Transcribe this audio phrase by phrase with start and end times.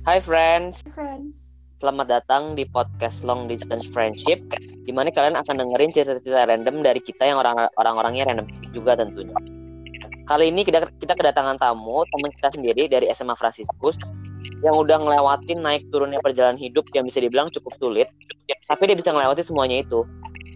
[0.00, 1.44] Hai friends, friends.
[1.76, 4.40] selamat datang di podcast Long Distance Friendship
[4.88, 9.36] di mana kalian akan dengerin cerita-cerita random dari kita yang orang orang-orangnya random juga tentunya.
[10.24, 14.00] Kali ini kita, kita kedatangan tamu, teman kita sendiri dari SMA Franciscus
[14.64, 18.08] yang udah ngelewatin naik turunnya perjalanan hidup yang bisa dibilang cukup sulit,
[18.72, 20.08] tapi dia bisa ngelewatin semuanya itu.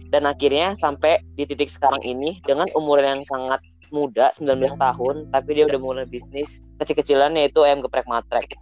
[0.09, 3.61] Dan akhirnya sampai di titik sekarang ini dengan umur yang sangat
[3.93, 8.57] muda 19 tahun tapi dia udah mulai bisnis kecil-kecilan yaitu ayam geprek matrek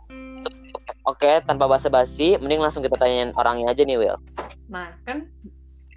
[1.04, 4.18] oke tanpa basa-basi mending langsung kita tanyain orangnya aja nih Will
[4.68, 5.28] Nah, kan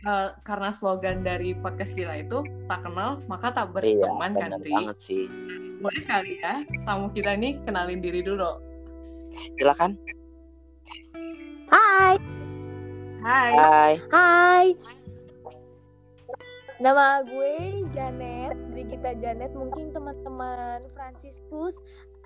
[0.04, 4.60] eh, karena slogan dari podcast kita itu tak kenal maka tak iya berteman kan, bener
[4.62, 4.72] Ri?
[4.74, 5.24] banget sih
[5.76, 6.52] Boleh kali ya
[6.84, 8.58] tamu kita ini kenalin diri dulu.
[9.60, 9.94] silakan
[11.66, 12.14] Hai,
[13.20, 13.50] Hai.
[13.58, 14.66] hai hai.
[16.76, 19.50] Nama gue Janet, Brigita Janet.
[19.50, 21.74] Mungkin teman-teman Franciscus,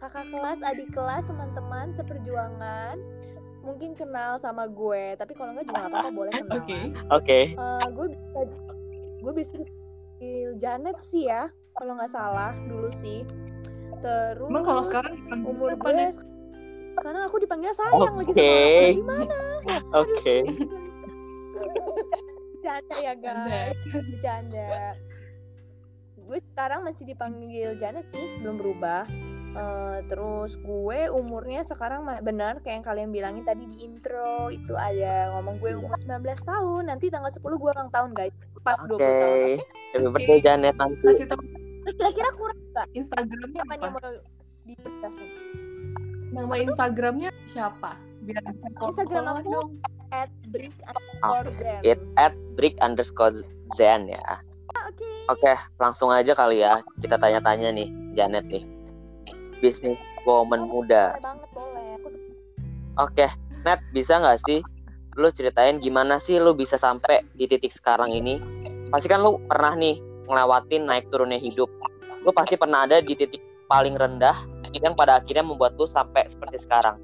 [0.00, 2.96] kakak kelas, adik kelas, teman-teman seperjuangan
[3.60, 5.14] mungkin kenal sama gue.
[5.20, 6.56] Tapi kalau enggak juga apa-apa, boleh kenal.
[6.64, 6.80] Oke.
[7.12, 8.40] oke Eh, gue bisa,
[9.20, 13.28] gue bisa dipanggil Janet sih ya, kalau nggak salah dulu sih.
[14.00, 14.48] Terus.
[14.48, 16.16] Emang kalau sekarang umur gue Net?
[16.90, 18.40] sekarang aku dipanggil sayang lagi Oke.
[18.40, 18.98] sama aku.
[18.98, 19.38] Gimana?
[19.94, 20.36] oke
[22.60, 24.68] Bercanda ya guys, bercanda.
[26.20, 29.08] Gue sekarang masih dipanggil Janet sih, belum berubah.
[29.50, 35.34] Eh, terus gue umurnya sekarang benar kayak yang kalian bilangin tadi di intro itu ada
[35.34, 38.34] ngomong gue umur 19 tahun nanti tanggal 10 gue ulang tahun guys.
[38.62, 39.02] Pas 20 oke.
[39.02, 39.38] tahun
[39.90, 41.02] happy birthday Janet nanti.
[41.02, 41.42] Kasih tahu.
[41.82, 43.98] Terus kira-kira kurang gak Instagramnya apa nih apa?
[43.98, 44.12] mau
[44.62, 45.28] dijelasin
[46.30, 47.90] Nama Instagramnya siapa?
[48.22, 48.44] Biar
[48.86, 49.70] Instagram aku dong.
[50.14, 51.80] at brick Oke, underscore zen.
[51.82, 53.34] it at brick underscore
[53.74, 54.22] zen ya.
[54.86, 55.10] Oke.
[55.26, 58.62] Oke langsung aja kali ya kita tanya-tanya nih Janet nih
[59.60, 62.30] bisnis woman muda boleh banget boleh aku suka
[62.98, 63.30] Oke,
[63.64, 64.60] Net bisa nggak sih
[65.18, 68.36] lu ceritain gimana sih lu bisa sampai di titik sekarang ini?
[68.92, 71.68] Pasti kan lu pernah nih ngelewatin naik turunnya hidup.
[72.24, 74.36] Lu pasti pernah ada di titik paling rendah
[74.70, 76.98] yang pada akhirnya membuat lu sampai seperti sekarang.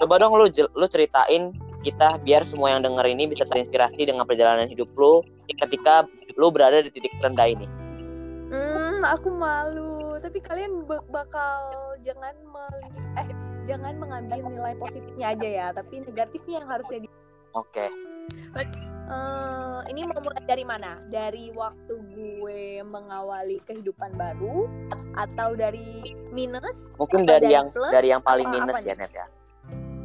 [0.00, 4.68] Coba dong lu lu ceritain kita biar semua yang denger ini bisa terinspirasi dengan perjalanan
[4.68, 6.04] hidup lu ketika
[6.36, 7.66] lu berada di titik rendah ini.
[8.52, 9.99] Hmm, aku malu.
[10.20, 11.60] Tapi kalian bak- bakal
[12.00, 13.28] jangan meli- eh
[13.64, 17.08] jangan mengambil nilai positifnya aja ya, tapi negatifnya yang harusnya di
[17.50, 17.90] Oke.
[19.10, 21.02] Eh, ini mau mulai dari mana?
[21.10, 24.70] Dari waktu gue mengawali kehidupan baru
[25.18, 26.86] atau dari minus?
[26.94, 28.94] Mungkin dari dari yang plus dari yang paling apa- minus ya?
[28.94, 29.26] Net ya.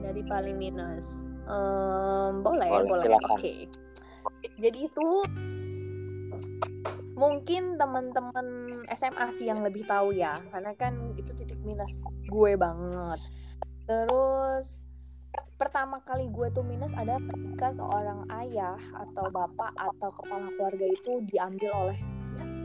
[0.01, 1.21] Dari paling minus.
[1.45, 3.17] Em, boleh, Boleh, boleh.
[3.29, 3.69] Oke.
[4.57, 5.07] Jadi itu
[7.15, 13.19] mungkin teman-teman SMA sih yang lebih tahu ya, karena kan itu titik minus gue banget.
[13.87, 14.83] Terus
[15.55, 21.23] pertama kali gue tuh minus ada ketika seorang ayah atau bapak atau kepala keluarga itu
[21.31, 21.99] diambil oleh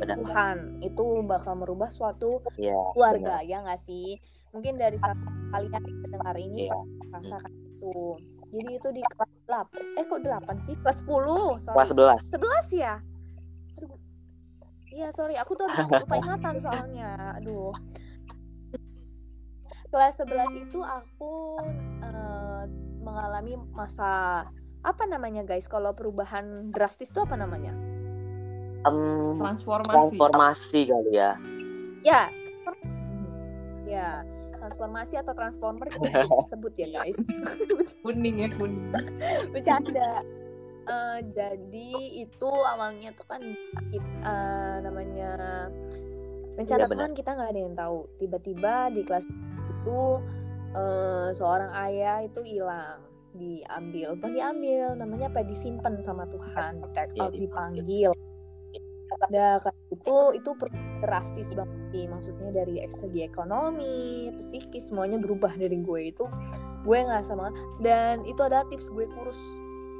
[0.02, 0.18] Benar.
[0.18, 0.56] Tuhan.
[0.82, 2.74] Itu bakal merubah suatu Iya.
[2.96, 4.18] keluarga ya nggak sih?
[4.50, 5.22] Mungkin dari satu
[5.54, 8.02] kalian mendengar ini pasti merasakan itu.
[8.50, 9.98] Jadi itu di kelas 8.
[10.00, 10.74] Eh kok 8 sih?
[10.82, 11.62] Kelas 10.
[11.62, 11.76] Sorry.
[11.78, 12.18] Kelas 11.
[12.26, 12.94] 11 ya?
[14.90, 15.38] Iya, sorry.
[15.38, 17.38] Aku tuh habis lupa ingatan soalnya.
[17.38, 17.70] Aduh.
[19.90, 21.58] Kelas 11 itu aku
[22.02, 22.64] eh,
[23.02, 24.44] mengalami masa
[24.82, 25.66] apa namanya guys?
[25.66, 27.74] Kalau perubahan drastis itu apa namanya?
[28.86, 30.16] Em, Transformasi.
[30.16, 31.30] transformasi kali ya.
[32.00, 32.22] Ya.
[33.84, 34.22] Ya,
[34.54, 37.18] transformasi atau transformer itu bisa sebut ya guys.
[38.00, 38.94] Kuning ya kuning.
[39.50, 40.22] bercanda
[40.90, 41.90] Eh, jadi
[42.26, 43.42] itu awalnya tuh kan
[43.94, 45.30] eh, namanya
[46.58, 47.06] rencana benar.
[47.06, 47.98] Tuhan kita nggak ada yang tahu.
[48.18, 49.26] Tiba-tiba di kelas
[49.70, 50.00] itu
[50.74, 53.06] eh, seorang ayah itu hilang
[53.38, 54.18] diambil.
[54.18, 58.10] Bukan diambil namanya apa disimpan sama Tuhan take Iya, out dipanggil.
[59.30, 60.50] Ada kan itu itu
[61.02, 62.04] drastis banget sih.
[62.10, 66.26] Maksudnya dari segi ekonomi psikis semuanya berubah dari gue itu.
[66.82, 67.54] Gue ngerasa banget.
[67.78, 69.38] Dan itu ada tips gue kurus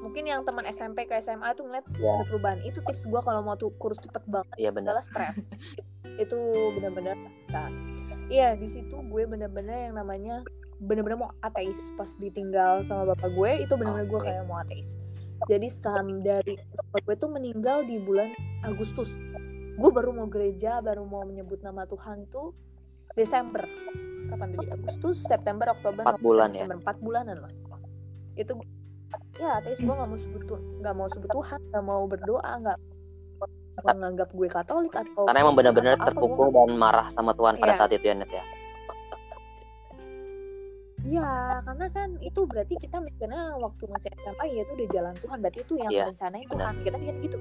[0.01, 2.11] mungkin yang teman SMP ke SMA tuh ngeliat Iya.
[2.15, 2.59] ada perubahan.
[2.63, 4.97] Itu tips gue kalau mau tuh kurus cepet banget Iya benar.
[4.97, 5.37] adalah stres.
[6.23, 6.37] Itu
[6.75, 7.17] benar-benar
[7.49, 7.69] nah,
[8.29, 10.45] iya di situ gue benar-benar yang namanya
[10.79, 11.77] benar-benar mau ateis.
[11.95, 14.97] Pas ditinggal sama bapak gue itu benar-benar gue kayak mau ateis.
[15.43, 18.29] Jadi sam dari bapak gue tuh meninggal di bulan
[18.63, 19.09] Agustus.
[19.75, 22.53] Gue baru mau gereja baru mau menyebut nama Tuhan tuh
[23.13, 23.65] Desember.
[24.29, 26.55] Kapan tuh Agustus September Oktober Empat November, bulan ya?
[26.63, 27.53] Desember empat bulanan lah.
[28.37, 28.61] Itu
[29.41, 30.43] ya ateis gue nggak mau sebut
[30.85, 32.79] nggak mau sebut Tuhan nggak mau berdoa nggak
[33.81, 37.79] menganggap gue Katolik atau Karena emang benar-benar terpukul dan marah sama Tuhan pada Iya.
[37.81, 38.45] saat itu ya Net ya.
[41.01, 41.33] Iya,
[41.65, 45.59] karena kan itu berarti kita mikirnya waktu masih SMA ya itu udah jalan Tuhan, berarti
[45.65, 46.61] itu yang rencanain benar.
[46.61, 46.75] Tuhan.
[46.85, 47.39] Kita mikir gitu.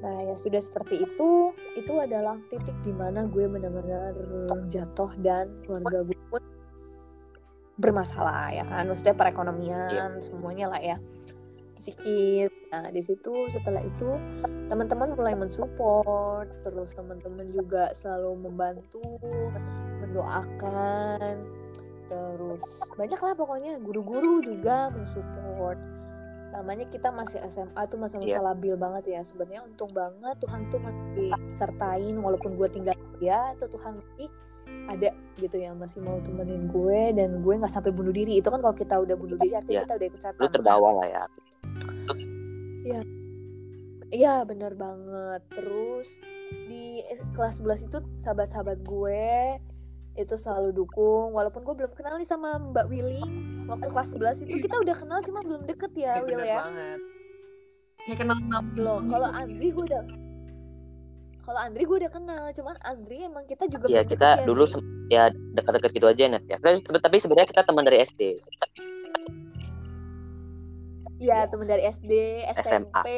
[0.00, 1.28] Nah, ya sudah seperti itu,
[1.76, 4.16] itu adalah titik di mana gue benar-benar
[4.72, 6.13] jatuh dan keluarga gue
[7.78, 8.86] bermasalah ya kan.
[8.86, 10.96] Maksudnya perekonomian semuanya lah ya.
[11.74, 12.54] Psikis.
[12.70, 14.18] Nah, di situ setelah itu
[14.70, 19.02] teman-teman mulai mensupport, terus teman-teman juga selalu membantu,
[20.02, 21.42] mendoakan,
[22.06, 22.62] terus
[22.94, 25.78] banyak lah pokoknya guru-guru juga mensupport.
[26.54, 28.46] Namanya kita masih SMA tuh masa-masa Iya.
[28.46, 29.20] labil banget ya.
[29.26, 34.30] Sebenarnya untung banget Tuhan tuh masih sertain walaupun gue tinggal dia, tuh Tuhan masih
[34.84, 38.38] ada gitu ya masih mau temenin gue dan gue nggak sampai bunuh diri.
[38.38, 39.84] Itu kan kalau kita udah bunuh diri artinya Iya.
[39.84, 40.38] kita udah ikut setan.
[40.38, 41.24] Lu terbawa lah ya.
[44.10, 44.44] Iya.
[44.44, 45.42] Bener banget.
[45.50, 46.08] Terus
[46.68, 49.58] di kelas 11 itu sahabat-sahabat gue
[50.14, 53.24] itu selalu dukung walaupun gue belum kenal nih sama Mbak Willy.
[53.66, 56.58] Waktu kelas 11 itu kita udah kenal cuma belum deket ya Will bener ya.
[56.62, 56.98] banget.
[58.04, 58.38] Kayak kenal
[58.76, 60.02] belum kalau Andri gue udah
[61.44, 64.62] kalau Andri gue udah kenal cuman Andri emang kita juga Iya belum kita ya, dulu
[64.62, 64.72] Andri.
[64.74, 66.56] sem- ya dekat-dekat gitu aja net ya.
[66.56, 68.20] Tapi, tapi sebenarnya kita teman dari SD.
[71.16, 72.12] Iya teman dari SD
[72.56, 72.64] SMA.
[72.64, 73.08] SMP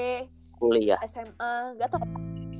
[0.53, 0.99] Kuliah.
[1.03, 2.03] SMA nggak tahu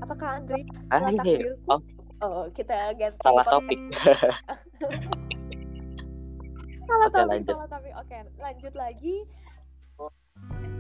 [0.01, 1.51] apakah Andri Ah, telah iya.
[1.67, 1.81] Oh.
[2.21, 3.77] oh kita ganti Salah topik.
[3.77, 3.81] topik.
[6.87, 7.51] salah topik lanjut.
[7.51, 9.17] salah topik oke lanjut lagi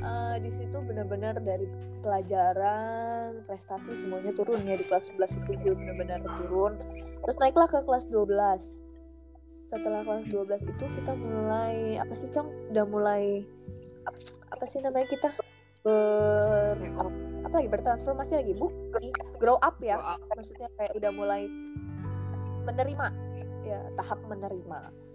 [0.06, 1.66] Eh, di situ benar-benar dari
[1.98, 6.78] pelajaran prestasi semuanya turun ya di kelas 11 itu gue benar-benar turun.
[7.26, 8.86] Terus naiklah ke kelas 12
[9.66, 12.46] setelah kelas 12 itu kita mulai apa sih cong?
[12.70, 13.42] Udah mulai
[14.06, 14.18] apa,
[14.54, 15.28] apa sih namanya kita?
[15.82, 16.78] Ber
[17.42, 17.68] apa lagi?
[17.72, 18.52] Bertransformasi lagi.
[18.54, 18.70] Bu
[19.42, 19.98] grow up ya.
[19.98, 20.20] Grow up.
[20.38, 21.50] maksudnya kayak udah mulai
[22.62, 23.06] menerima.
[23.66, 25.05] Ya tahap menerima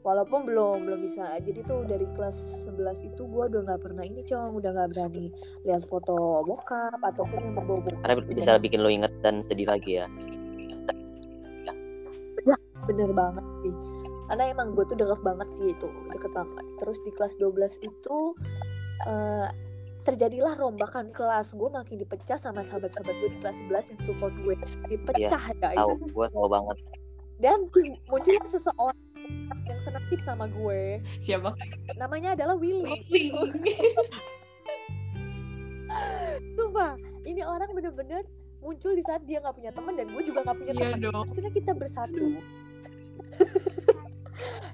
[0.00, 1.38] walaupun belum belum bisa.
[1.40, 4.56] Jadi tuh dari kelas 11 itu gue udah nggak pernah ini cong.
[4.60, 5.32] Udah nggak berani
[5.64, 10.06] lihat foto bokap ataupun yang berbau Karena bisa bikin lo inget dan sedih lagi ya.
[12.88, 13.74] bener banget sih.
[14.26, 16.64] Karena emang gue tuh deket banget sih itu deket banget.
[16.82, 18.18] Terus di kelas 12 itu
[19.06, 19.48] eh,
[20.02, 21.54] terjadilah rombakan kelas.
[21.54, 24.54] Gue makin dipecah sama sahabat-sahabat gue di kelas 11 yang support gue.
[24.90, 25.78] Dipecah guys.
[25.78, 26.76] Tahu, gue tahu banget.
[27.40, 27.56] dan
[28.04, 29.09] muncullah seseorang
[29.66, 30.98] yang senasib sama gue.
[31.22, 31.54] Siapa?
[31.94, 33.06] Namanya adalah Willy.
[36.54, 36.94] Sumpah,
[37.26, 38.22] ini orang bener-bener
[38.60, 40.98] muncul di saat dia nggak punya teman dan gue juga nggak punya Iya teman.
[41.00, 41.24] dong.
[41.32, 42.26] Akhirnya kita bersatu.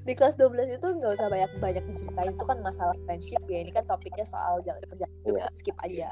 [0.07, 2.33] di kelas 12 itu nggak usah banyak banyak diceritain.
[2.35, 3.59] Itu kan masalah friendship ya.
[3.67, 5.47] Ini kan topiknya soal jalan kerja itu Iya.
[5.55, 6.09] skip aja.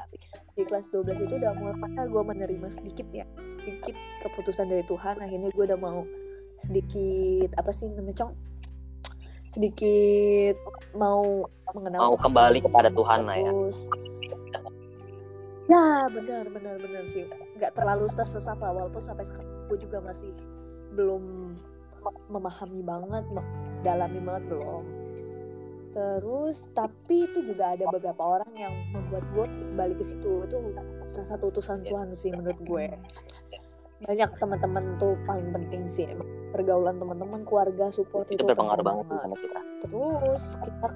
[0.55, 3.23] Di kelas 12 itu udah mulai gue menerima sedikit ya.
[3.63, 3.95] Sedikit
[4.27, 5.23] keputusan dari Tuhan.
[5.23, 6.03] Akhirnya gue udah mau
[6.59, 8.33] sedikit apa sih namanya cong?
[9.55, 10.55] Sedikit
[10.95, 13.51] mau mengenal Mau kembali kepada Tuhan lah ya.
[15.65, 17.25] Ya benar benar benar sih.
[17.57, 20.31] Nggak terlalu tersesat lah walaupun sampai sekarang gue juga masih
[20.93, 21.55] belum
[22.29, 23.25] memahami banget
[23.81, 24.83] dalami banget belum.
[25.95, 29.45] Terus tapi itu juga ada beberapa orang yang membuat gue
[29.79, 30.43] balik ke situ.
[30.43, 30.59] Itu
[31.07, 31.87] salah satu utusan.
[31.87, 32.85] Tuhan sih menurut gue
[34.05, 36.29] banyak teman-teman tuh paling penting sih emang.
[36.55, 39.59] pergaulan teman-teman keluarga support Itu itu berpengaruh banget sama kita.
[39.83, 40.87] terus kita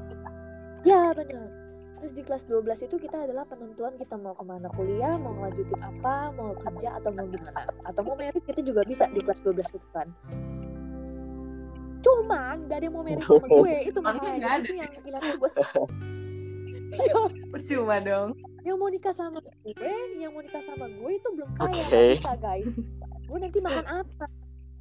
[0.87, 1.51] ya benar
[1.99, 5.83] terus di kelas 12 itu kita adalah penentuan kita mau ke mana kuliah mau ngelanjutin
[5.83, 7.67] apa mau kerja atau mau gimana.
[7.83, 10.07] Atau mau merit kita juga bisa di kelas 12 itu kan.
[11.99, 14.63] Cuman gak ada yang mau merit sama gue itu masalahnya.
[14.63, 15.51] itu yang pilihan gue
[17.53, 18.31] percuma dong.
[18.63, 22.31] Yang mau nikah sama gue yang mau nikah sama gue itu belum kaya nggak bisa
[22.39, 22.71] guys
[23.29, 24.25] gue nanti makan apa?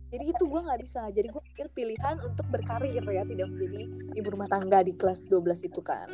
[0.08, 1.02] Jadi itu gue nggak bisa.
[1.12, 3.80] Jadi gue pikir pilihan untuk berkarir ya tidak menjadi
[4.16, 6.08] ibu rumah tangga di kelas 12 itu kan.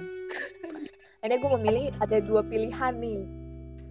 [1.22, 3.22] Akhirnya gue memilih ada dua pilihan nih.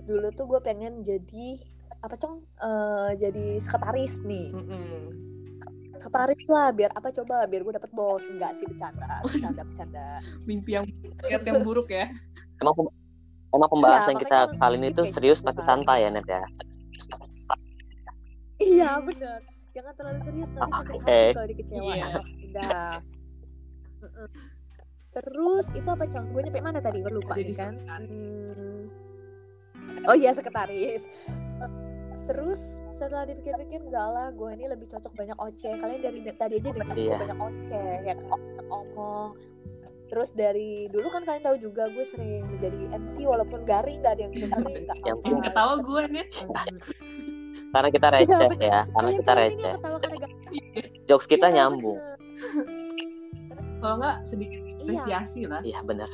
[0.04, 1.56] Dulu tuh gue pengen jadi
[2.04, 2.44] apa cong?
[2.44, 4.52] Eh, jadi sekretaris nih.
[4.52, 4.92] Mm-mm.
[6.04, 7.48] sekretaris lah biar apa coba?
[7.48, 8.28] Biar gue dapet bos.
[8.28, 9.24] Enggak sih bercanda.
[9.24, 10.20] Bercanda bercanda.
[10.44, 10.86] Mimpi yang
[11.32, 12.12] lihat yang buruk ya.
[12.60, 12.76] Emang
[13.56, 15.80] emang pembahasan Iya, kita kali ini tuh serius gitu tapi kan.
[15.80, 16.44] santai ya net ya.
[18.58, 19.40] Iya benar.
[19.72, 21.04] Jangan terlalu serius nanti Ah, sakit oke.
[21.04, 21.98] hati kalau dikecewain.
[21.98, 22.08] Iya.
[22.44, 22.94] Udah.
[25.12, 26.26] Terus itu apa cong?
[26.30, 26.98] Gue nyampe mana tadi?
[27.00, 27.74] Gue lupa nih kan.
[27.86, 28.90] Hmm.
[30.04, 31.06] Oh iya sekretaris.
[32.24, 32.62] Terus
[32.94, 36.88] setelah dipikir-pikir enggak lah gue ini lebih cocok banyak oceh kalian dari tadi aja dengar
[36.90, 37.18] gue Iya.
[37.20, 38.18] banyak oceh ya kan
[38.70, 39.30] omong
[40.06, 44.22] terus dari dulu kan kalian tahu juga gue sering menjadi MC walaupun garing gak ada
[44.24, 47.13] yang dengerin Yang ketawa gue nih Hmm.
[47.74, 49.74] Karena kita Iya, receh ya, karena Kalian kita yang receh.
[51.04, 52.00] Jokes kita Iya, nyambung.
[53.80, 54.78] kalau nggak sedikit iya.
[54.80, 55.62] apresiasi lah.
[55.62, 56.10] Iya benar.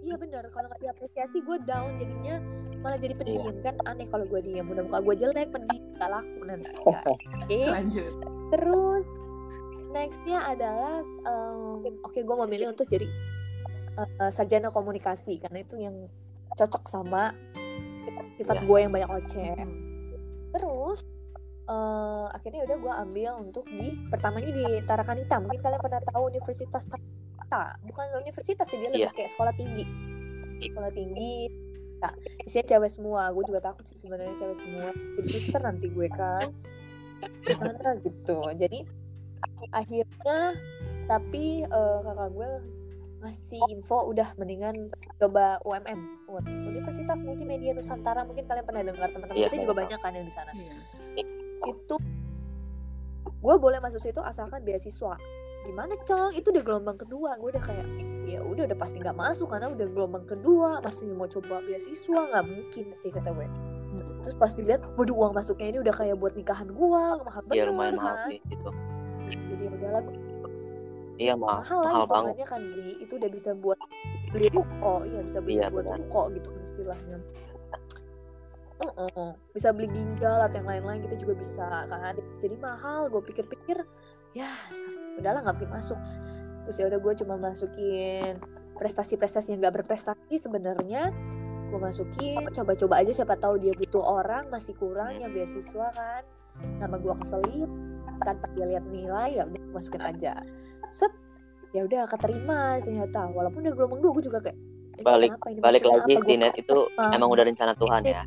[0.00, 0.42] iya bener.
[0.48, 1.92] Kalau nggak diapresiasi gue down.
[1.96, 2.40] Jadinya
[2.78, 3.20] malah jadi Iya.
[3.20, 3.54] pendiam.
[3.60, 7.60] Kan aneh kalau gue diem udah muka gue jelek pendiam gak laku nanti oke.
[7.68, 8.12] Lanjut.
[8.50, 9.06] Terus
[9.90, 11.58] nextnya adalah em,
[12.00, 13.10] oke gue memilih untuk jadi
[13.98, 15.36] eh, sarjana komunikasi.
[15.38, 16.08] Karena itu yang
[16.52, 17.34] cocok sama
[18.36, 18.64] sifat Iya.
[18.64, 19.52] gue yang banyak oceh.
[19.58, 19.89] Hmm.
[20.50, 20.98] Terus
[21.66, 26.82] eh, akhirnya udah gue ambil untuk di pertamanya di Tarakanita mungkin kalian pernah tahu Universitas
[26.86, 29.16] Tarakanita bukan universitas sih dia lebih Iya.
[29.16, 29.84] kayak sekolah tinggi.
[30.62, 31.34] Sekolah tinggi.
[31.98, 32.12] Nah
[32.46, 33.22] isinya cewek semua.
[33.34, 34.86] Gue juga takut sih sebenarnya cewek semua.
[35.18, 36.54] Jadi suster nanti gue kan.
[37.42, 38.38] Gimana gitu.
[38.54, 38.86] Jadi
[39.74, 40.54] akhirnya
[41.10, 42.50] tapi eh, kakak gue
[43.20, 44.88] ngasih info udah mendingan
[45.20, 46.00] coba UMN
[46.64, 48.24] Universitas Multimedia Nusantara.
[48.24, 49.36] Mungkin kalian pernah dengar teman-teman.
[49.36, 50.50] Iya, kita juga banyak kan yang di sana.
[50.56, 50.74] Iya.
[51.60, 51.96] itu
[53.20, 55.20] gue boleh masuk situ asalkan beasiswa.
[55.68, 56.32] Gimana cong?
[56.32, 57.36] Itu udah gelombang kedua.
[57.36, 57.84] Gue udah kayak
[58.24, 60.80] ya udah udah pasti nggak masuk karena udah gelombang kedua.
[60.80, 62.20] Masih mau coba beasiswa?
[62.32, 63.46] Nggak mungkin sih kata gue.
[64.24, 67.68] Terus pas dilihat waduh uang masuknya ini udah kayak buat nikahan gue mahal Iya bener
[67.74, 68.70] lumayan mahal kan sih gitu.
[69.30, 70.14] jadi ya udahlah gua
[71.20, 72.48] Iya mahal, mahal lah mahal banget.
[72.48, 73.76] kan beli itu udah bisa buat
[74.32, 75.04] beli ruko.
[75.04, 75.98] Iya bisa beli Iya, buat benar.
[76.00, 77.18] ruko gitu kan istilahnya.
[78.80, 79.30] Heeh.
[79.52, 82.16] bisa beli ginjal atau yang lain-lain kita juga bisa kan.
[82.40, 83.84] Jadi mahal gue pikir-pikir
[84.32, 84.48] ya
[85.20, 86.00] udahlah nggak mungkin masuk.
[86.64, 88.40] Terus ya udah gue cuma masukin
[88.80, 91.12] prestasi-prestasi yang nggak berprestasi sebenarnya.
[91.68, 95.22] Gue masukin coba-coba aja siapa tahu dia butuh orang masih kurang Hmm.
[95.22, 96.24] ya beasiswa kan.
[96.80, 97.70] Nama gue keselip
[98.24, 100.40] tanpa dia lihat nilai ya udah masukin aja
[100.90, 101.12] set
[101.70, 104.58] ya udah keterima ternyata walaupun udah gelombang dua gue juga kayak
[104.90, 105.32] ini Balik-?
[105.48, 106.32] Ini Balik lagi apa?
[106.36, 107.14] net itu paham.
[107.14, 108.22] emang udah rencana Tuhan ya.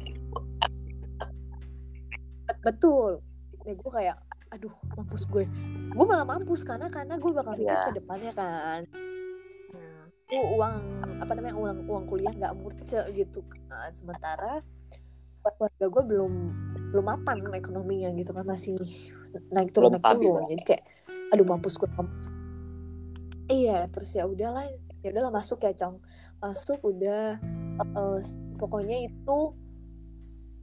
[2.64, 3.20] betul
[3.64, 4.16] ya gue kayak
[4.50, 5.44] aduh mampus gue
[5.90, 7.88] gue malah mampus karena karena gue bakal pikir Iya.
[7.90, 8.82] ke depannya kan
[10.24, 10.76] tuh uang
[11.20, 12.80] apa namanya uang uang kuliah nggak murce
[13.12, 14.64] gitu kan sementara
[15.44, 16.34] keluarga gue belum
[16.96, 18.80] belum mapan ekonominya gitu kan masih
[19.52, 20.84] naik turun Belum naik turun jadi kayak
[21.36, 22.33] aduh mampus gue mampus.
[23.52, 24.68] Iya terus ya udahlah
[25.04, 26.00] ya udahlah masuk ya cong
[26.40, 27.40] masuk udah
[27.80, 28.20] eh,
[28.60, 29.38] pokoknya itu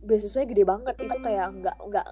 [0.00, 0.94] beasiswanya gede banget.
[0.96, 2.06] Itu kayak nggak nggak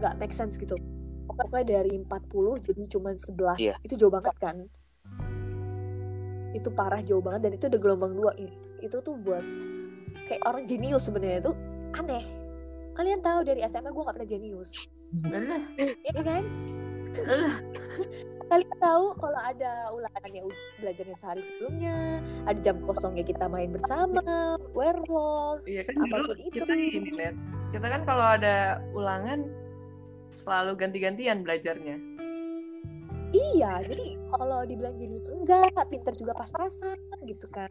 [0.00, 0.76] nggak make sense gitu.
[1.24, 3.74] Pokoknya dari 40 jadi cuma 11 Iya.
[3.80, 4.68] itu jauh banget kan?
[6.52, 8.32] Itu parah jauh banget dan itu udah gelombang dua.
[8.84, 9.42] Itu tuh buat
[10.28, 11.40] kayak orang jenius sebenarnya.
[11.48, 11.52] Itu
[11.96, 12.24] aneh.
[12.94, 14.70] Kalian tahu dari SMA gue gak pernah jenius.
[15.26, 15.64] Alah,
[16.14, 16.44] ya kan.
[18.54, 23.74] kalian tahu kalau ada ulangan yang udah belajarnya sehari sebelumnya ada jam kosongnya kita main
[23.74, 24.22] bersama
[24.78, 26.62] werewolf Iya kan dulu Apa pun itu.
[26.62, 27.34] kita ini net.
[27.74, 29.50] Kita kan kalau ada ulangan
[30.38, 31.98] selalu ganti-gantian belajarnya.
[33.34, 36.94] iya jadi kalau dibilang jenius enggak pinter juga pas-pasan
[37.26, 37.66] gitu kan.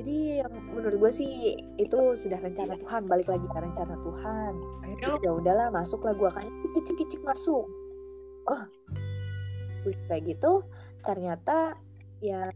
[0.00, 4.52] Jadi yang menurut gue sih itu sudah rencana Tuhan balik lagi ke rencana Tuhan.
[4.80, 6.48] Akhirnya ya udahlah masuklah gue kan.
[6.72, 7.68] Kicik kicik masuk.
[8.48, 8.62] Oh.
[9.84, 10.64] Udah kayak gitu
[11.04, 11.76] ternyata
[12.24, 12.48] ya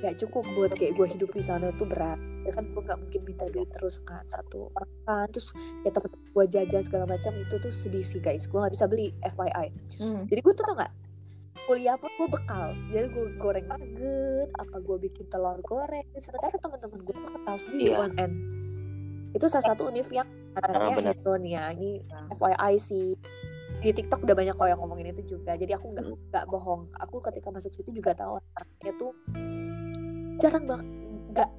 [0.00, 2.16] nggak cukup buat kayak gue hidup di sana itu berat.
[2.48, 5.52] Ya kan gue nggak mungkin minta duit terus kan satu makan terus
[5.84, 8.48] ya temen gue jajan segala macam itu tuh sedih sih guys.
[8.48, 9.68] Gue nggak bisa beli FYI
[10.00, 10.24] Hmm.
[10.30, 10.92] jadi gue tuh tau nggak
[11.68, 12.72] kuliah pun gue bekal.
[12.88, 16.00] Jadi gue goreng nugget apa gue bikin telur goreng.
[16.16, 17.98] Sementara teman-teman gue tuh tahu sendiri Iya.
[18.02, 18.32] UNN
[19.28, 20.88] itu salah satu univ yang benar.
[20.88, 21.68] anaknya hedon ya.
[21.70, 21.90] Ini
[22.32, 23.12] FYI sih.
[23.78, 25.52] Di TikTok udah banyak kok yang ngomongin itu juga.
[25.52, 26.16] Jadi aku nggak Hmm.
[26.26, 26.88] nggak bohong.
[26.98, 29.12] Aku ketika masuk situ juga tahu anaknya tuh
[30.38, 30.86] jarang banget
[31.28, 31.50] nggak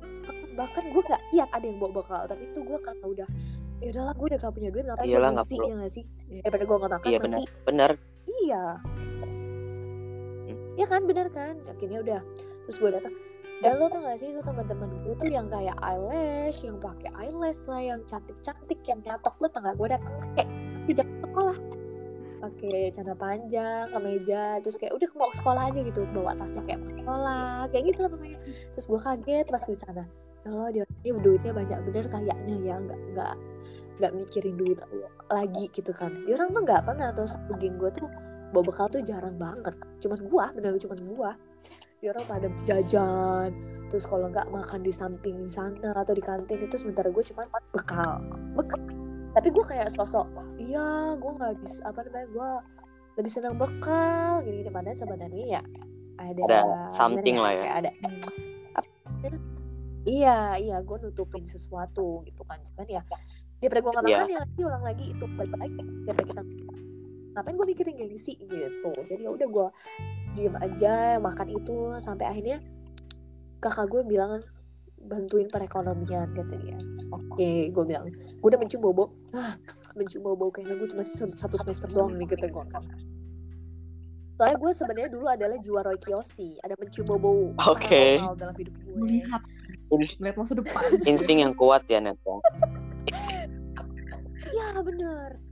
[0.51, 2.21] bahkan gue nggak lihat ada yang bawa bekal.
[2.25, 3.27] Tapi itu gue karena udah
[3.79, 5.63] ya udahlah gue udah gak punya duit ngapain Iyalah, ngisi perlu.
[5.63, 6.03] ya nggak sih?
[6.41, 7.91] Daripada gue nggak makan Iya benar, nanti benar.
[8.41, 8.63] iya
[10.79, 11.59] ya kan bener kan?
[11.67, 12.21] Akhirnya udah
[12.63, 13.11] terus gue datang
[13.59, 17.67] dan lo tau gak sih itu teman-teman gue tuh yang kayak eyelash yang pakai eyelash
[17.67, 19.75] lah yang cantik-cantik yang nyatok lo tau gak?
[19.75, 20.49] Gue datang kayak
[20.95, 21.59] jam sekolah.
[22.39, 26.95] Pakai celana panjang kemeja terus kayak udah mau sekolah aja gitu bawa tasnya kayak mau
[26.95, 28.39] sekolah kayak gitu lah pokoknya.
[28.47, 30.03] Terus gue kaget pas di sana
[30.47, 33.33] ya Allah dia ini duitnya banyak bener kayaknya ya nggak nggak
[33.99, 34.79] nggak mikirin duit
[35.27, 36.15] lagi gitu kan.
[36.23, 38.07] Dia orang tuh nggak pernah satu geng gue tuh
[38.49, 39.75] bawa bekal tuh jarang banget.
[39.99, 41.31] Cuman gua bener cuman gua.
[41.99, 43.51] Dia orang pada jajan
[43.89, 48.21] terus kalau nggak makan di samping sana atau di kantin itu sementara gue cuman bekal.
[48.55, 48.79] Bekal.
[49.35, 50.29] Tapi gue kayak sosok
[50.61, 52.49] iya gue nggak bisa apa namanya gue
[53.19, 54.45] lebih senang bekal.
[54.45, 55.61] Gini gini padahal sebenarnya ya
[56.21, 56.61] ada Ada
[56.93, 57.63] something lah ya.
[57.81, 59.39] ada namanya,
[60.05, 62.61] iya iya gue nutupin sesuatu gitu kan.
[62.63, 63.01] Cuman ya
[63.59, 64.17] daripada gue nggak Iya.
[64.21, 65.81] makan ya lagi ulang lagi itu balik lagi.
[66.07, 66.41] Daripada kita
[67.39, 68.91] ngapain gue mikirin gengsi gitu.
[69.07, 69.67] Jadi ya udah gue
[70.35, 72.59] diem aja makan itu sampai akhirnya
[73.63, 74.43] kakak gue bilang
[74.99, 76.75] bantuin perekonomian kata dia.
[77.15, 79.55] Oke gue bilang gue udah mencium bobo ah
[79.95, 82.83] mencium bobo kayaknya gue cuma satu semester doang nih kata gue kan
[84.39, 88.23] soalnya gue sebenarnya dulu adalah jiwa Roy Kiyoshi ada mencium bobo Oke.
[88.23, 89.41] paranormal dalam hidup gue melihat.
[89.91, 90.79] Melihat masa depan.
[91.03, 92.39] insting yang kuat ya Nepo
[94.49, 95.48] Iya bener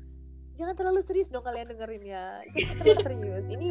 [0.58, 2.42] Jangan terlalu serius dong kalian dengerin ya.
[2.52, 3.46] Jangan terlalu serius.
[3.48, 3.68] Ini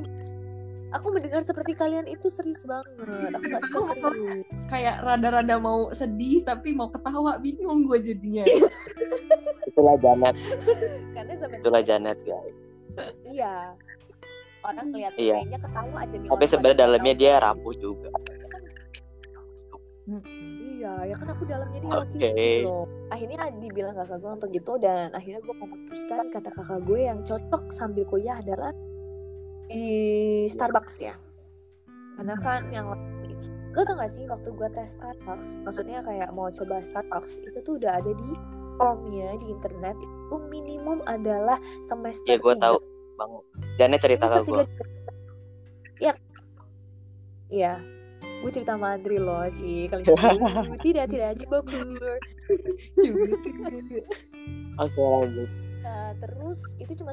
[0.95, 2.87] Aku mendengar seperti kalian itu serius banget.
[3.35, 7.43] Aku gak suka Aku serius kayak rada-rada mau sedih tapi mau ketawa.
[7.43, 8.47] Bingung gue jadinya.
[9.69, 10.39] Itulah Janet.
[11.11, 12.55] Karena itulah Janet guys.
[13.27, 13.75] Iya.
[14.63, 15.37] Orang kelihatan Iya.
[15.43, 18.11] kayaknya ketawa aja nih tapi sebenarnya dalamnya dia rapuh juga.
[20.07, 20.19] Iya
[21.05, 22.31] ya kan aku dalamnya dia lagi Oke.
[22.31, 22.85] gitu loh.
[23.11, 27.63] Akhirnya dibilang kakak gue untuk gitu Dan akhirnya gue memutuskan kata kakak gue yang cocok
[27.71, 28.71] sambil kuliah adalah
[29.71, 29.87] Di
[30.51, 31.15] Starbucks ya.
[32.19, 32.87] Karena kan yang
[33.77, 37.75] Lo tau gak sih waktu gue tes Starbucks Maksudnya kayak mau coba Starbucks Itu tuh
[37.83, 38.31] udah ada di
[38.81, 42.77] formnya di internet Itu minimum adalah semester ya gue tahu.
[43.17, 43.33] Bang
[43.81, 44.65] Janet cerita ke gue
[45.97, 46.15] Iya.
[47.49, 47.96] Iya
[48.43, 49.89] Gue cerita sama Andri loh Ci.
[49.89, 50.13] Kali itu
[50.87, 51.31] Tidak tidak.
[51.45, 51.87] Coba kur
[54.83, 55.51] oke lanjut.
[55.83, 57.13] Nah, terus itu cuma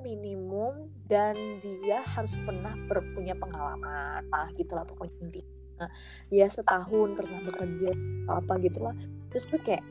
[0.00, 4.24] minimum dan dia harus pernah ber- punya pengalaman.
[4.28, 5.88] Lah gitulah pokoknya intinya.
[6.32, 7.92] Ya setahun pernah bekerja
[8.32, 8.96] apa gitulah
[9.28, 9.84] terus gue kayak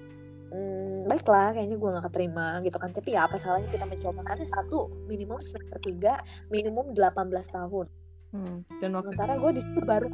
[0.49, 2.89] hmm, baiklah kayaknya gue gak keterima gitu kan.
[2.89, 4.25] Tapi ya apa salahnya kita mencoba?
[4.25, 7.85] Karena satu minimum semester 3 minimum 18 tahun
[8.35, 10.07] Hmm, dan waktu sementara gue di situ baru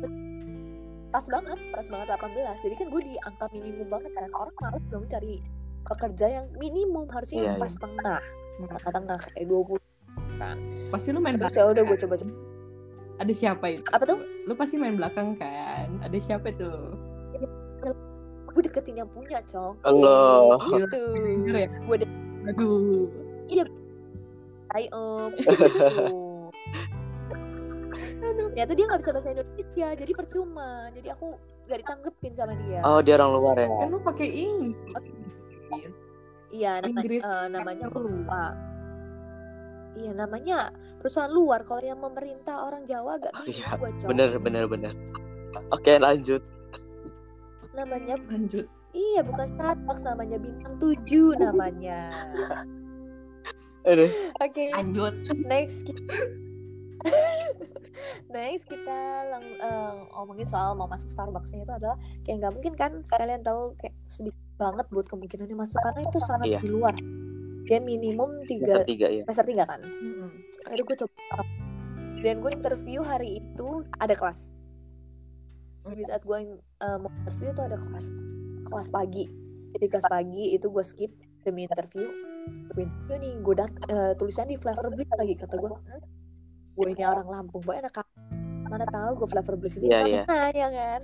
[1.12, 4.30] pas banget pas banget 18 jadi kan gue di angka minimum banget kan.
[4.38, 5.42] Orang malas dong cari
[5.90, 8.22] pekerja yang minimum harusnya yang Iya, pas tengah.
[8.62, 9.81] Angka tengah kayak 20
[10.90, 12.03] pasti lu main terus belakang ya udah gue kan?
[12.05, 12.34] coba coba
[13.22, 13.86] ada siapa itu?
[13.94, 14.18] Apa tuh?
[14.50, 15.88] Lu pasti main belakang kan?
[16.01, 16.70] Ada siapa itu
[18.51, 19.79] gue deketin yang punya cong.
[19.88, 20.60] Allah.
[20.60, 21.01] Eh, gitu.
[21.55, 21.98] Ya gue
[22.51, 23.07] aduh.
[24.72, 25.31] Hai om.
[25.42, 26.30] Gitu.
[27.92, 30.72] Ternyata dia nggak bisa bahasa Indonesia jadi percuma.
[30.92, 31.27] Jadi aku
[31.68, 32.80] gak ditanggepin sama dia.
[32.84, 33.68] Oh dia orang luar ya?
[33.68, 36.00] Kan lu pakai Inggris
[36.51, 37.22] iya nama, Inggris.
[37.24, 38.46] eh, namanya lu lupa.
[39.96, 40.58] iya namanya
[41.00, 41.64] perusahaan luar.
[41.64, 43.75] Kalau yang memerintah orang Jawa gak Oh, iya.
[43.75, 44.94] cong bener bener bener.
[45.72, 46.44] Oke lanjut.
[47.72, 48.68] Namanya lanjut.
[48.92, 52.12] Iya bukan Starbucks namanya bintang 7 namanya.
[53.88, 54.12] Aduh.
[54.38, 54.64] oke.
[54.75, 55.14] Lanjut.
[55.48, 55.88] Next.
[55.88, 56.04] kita
[58.27, 62.92] next kita lang eh, ngomongin soal mau masuk Starbucksnya itu adalah kayak nggak mungkin kan
[63.11, 66.59] kalian tahu kayak sedikit banget buat kemungkinannya masuk karena itu sangat Iya.
[66.59, 66.96] di luar.
[67.61, 69.79] Dia minimum Semester tiga tiga ya semester tiga kan?
[69.81, 70.29] Mm-mm.
[70.61, 71.14] akhirnya gue coba.
[72.20, 74.53] Dan gue interview hari itu ada kelas.
[75.87, 78.05] Di saat gue eh, mau interview itu ada kelas.
[78.66, 79.25] Kelas pagi.
[79.72, 81.11] Jadi kelas pagi itu gue skip
[81.42, 82.05] demi interview.
[82.70, 86.01] Gue interview nih gue dat eh, tulisannya di Flavor Bliss lagi kata gue "Hmm,
[86.81, 87.61] gue ini orang Lampung.
[87.61, 87.94] Gue enak
[88.72, 90.24] mana tahu gue Flavor Bliss ini Iya, mana iya.
[90.55, 91.01] ya kan?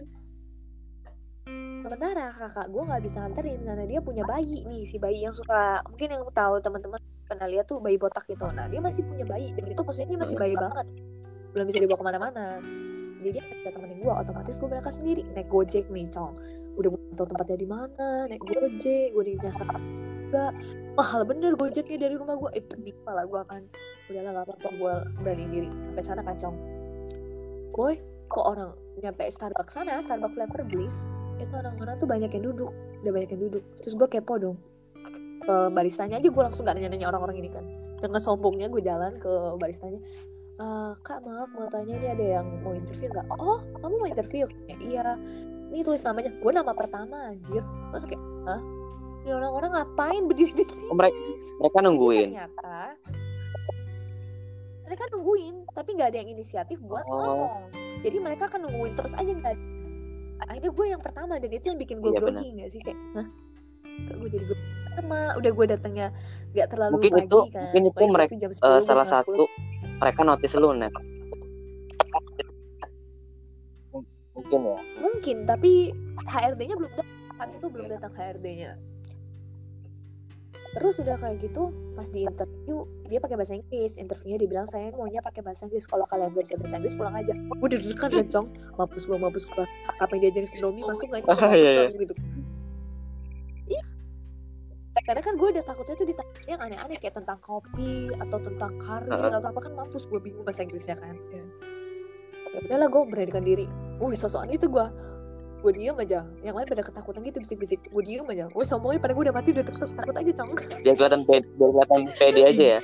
[1.84, 5.84] Sementara kakak gue nggak bisa nganterin karena dia punya bayi nih si bayi yang suka.
[5.88, 8.48] Mungkin yang tahu teman-teman pernah lihat tuh bayi botak gitu.
[8.56, 10.88] Nah dia masih punya bayi dan itu posisinya masih bayi banget.
[11.52, 12.46] Belum bisa dibawa ke mana-mana.
[13.20, 15.24] Jadi dia nggak temenin gue otomatis gue berangkat sendiri.
[15.36, 16.40] Naik gojek nih cong
[16.78, 19.66] udah gue tahu tempatnya di mana naik gojek gue di jasa
[20.28, 20.52] juga
[21.00, 23.64] mahal bener gojeknya dari rumah gue eh pedih malah gue kan.
[24.12, 25.70] Udahlah gak apa-apa gue berani diri.
[25.72, 26.56] Sampai sana cong?
[27.72, 27.96] Boy
[28.28, 31.08] kok orang nyampe Starbucks sana Starbucks flavor bliss
[31.40, 32.76] itu orang-orang tuh banyak yang duduk.
[33.08, 33.64] Udah banyak yang duduk.
[33.80, 34.58] Terus gue kepo dong.
[35.48, 37.64] Ke baristanya aja gue langsung gak nanya-nanya orang-orang ini kan.
[38.04, 40.04] Dengan sombongnya gue jalan ke baristanya.
[40.58, 43.30] "Eh, kak maaf mau tanya ini ada yang mau interview nggak?
[43.38, 44.50] Oh kamu mau interview?
[44.66, 45.02] "Ya, iya
[45.68, 47.62] ini tulis namanya gue nama pertama anjir.
[47.90, 48.62] Terus kayak hah?
[49.20, 50.88] Ini orang-orang ngapain berdiri di sini?
[50.88, 51.20] Oh, mereka-
[51.58, 52.28] mereka Jadi nungguin?
[52.30, 52.76] ternyata
[54.84, 57.18] mereka nungguin tapi nggak ada yang inisiatif buat Oh.
[57.18, 57.64] ngomong.
[58.00, 59.66] Jadi mereka akan nungguin terus aja nggak ada.
[60.40, 62.80] akhirnya gue yang pertama dan itu yang bikin gue Iya, grogi nggak sih?
[62.80, 63.28] Kayak hah?
[64.14, 66.08] Gue jadi gue pertama udah gue datangnya
[66.54, 67.58] nggak terlalu Mungkin pagi itu- kan.
[67.60, 69.44] mungkin itu Pokoknya mereka, Eh, 10, gue salah satu
[69.98, 70.94] mereka notice lu net
[74.38, 74.78] mungkin ya.
[75.02, 75.72] Mungkin tapi
[76.22, 77.50] HRD-nya belum datang.
[77.58, 78.78] Itu belum datang HRD-nya
[80.78, 83.98] terus udah kayak gitu pas di interview dia pakai bahasa Inggris.
[83.98, 85.90] Interviewnya dibilang saya maunya pakai bahasa Inggris.
[85.90, 87.34] Kalau kalian gak bisa bahasa Inggris pulang aja.
[87.34, 88.48] Gue udah deg-degan kan cong?
[88.78, 89.66] Mampus gua mampus gua.
[89.98, 92.14] Apa yang diajarin si Nomi masuk gak ini Ah, iya, kan gitu.
[93.74, 93.84] Ih.
[95.08, 99.08] karena kan gue udah takutnya tuh ditanya yang aneh-aneh kayak tentang kopi atau tentang karir
[99.14, 99.60] atau apa.
[99.64, 101.16] Kan mampus gue bingung bahasa Inggrisnya kan.
[101.34, 101.42] Ya
[102.68, 103.66] udahlah gue beranikan diri
[104.02, 104.86] wih sosokan itu gue
[105.58, 106.22] gue diem aja.
[106.46, 107.80] Yang lain pada ketakutan gitu bisik-bisik.
[107.90, 108.46] Gue diem aja.
[108.54, 110.50] Wih sombongnya pada gue udah mati udah takut, takut aja cong.
[110.86, 112.80] Biar kelihatan pede, biar kelihatan pede aja ya.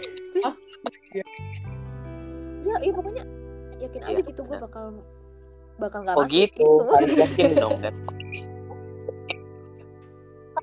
[2.63, 3.23] Ya iya pokoknya
[3.83, 4.85] yakin aja Iya, gitu gue bakal
[5.75, 6.69] bakal nggak oh gitu?
[6.95, 7.93] harus yakin dong kan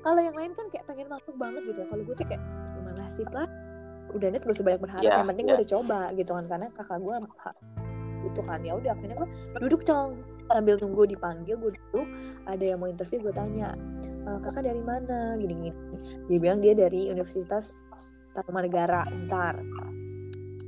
[0.01, 1.79] kalau yang lain kan kayak pengen masuk banget gitu.
[1.85, 2.41] Ya kalau gue tuh kayak
[2.73, 3.47] gimana sih lah
[4.11, 5.03] udah net gak usah banyak berharap.
[5.05, 5.51] Iya, yang penting iya.
[5.53, 6.45] gue udah coba gitu kan.
[6.49, 7.15] Karena kakak gue
[8.21, 8.59] itu kan.
[8.65, 9.29] Ya udah akhirnya gue
[9.61, 10.09] duduk cong
[10.51, 12.07] sambil nunggu dipanggil gue duduk
[12.45, 13.73] ada yang mau interview gue tanya
[14.27, 15.35] "E, kakak dari mana?
[15.39, 15.71] gini gini
[16.27, 17.81] dia bilang dia dari Universitas
[18.31, 19.59] Tarumanegara ntar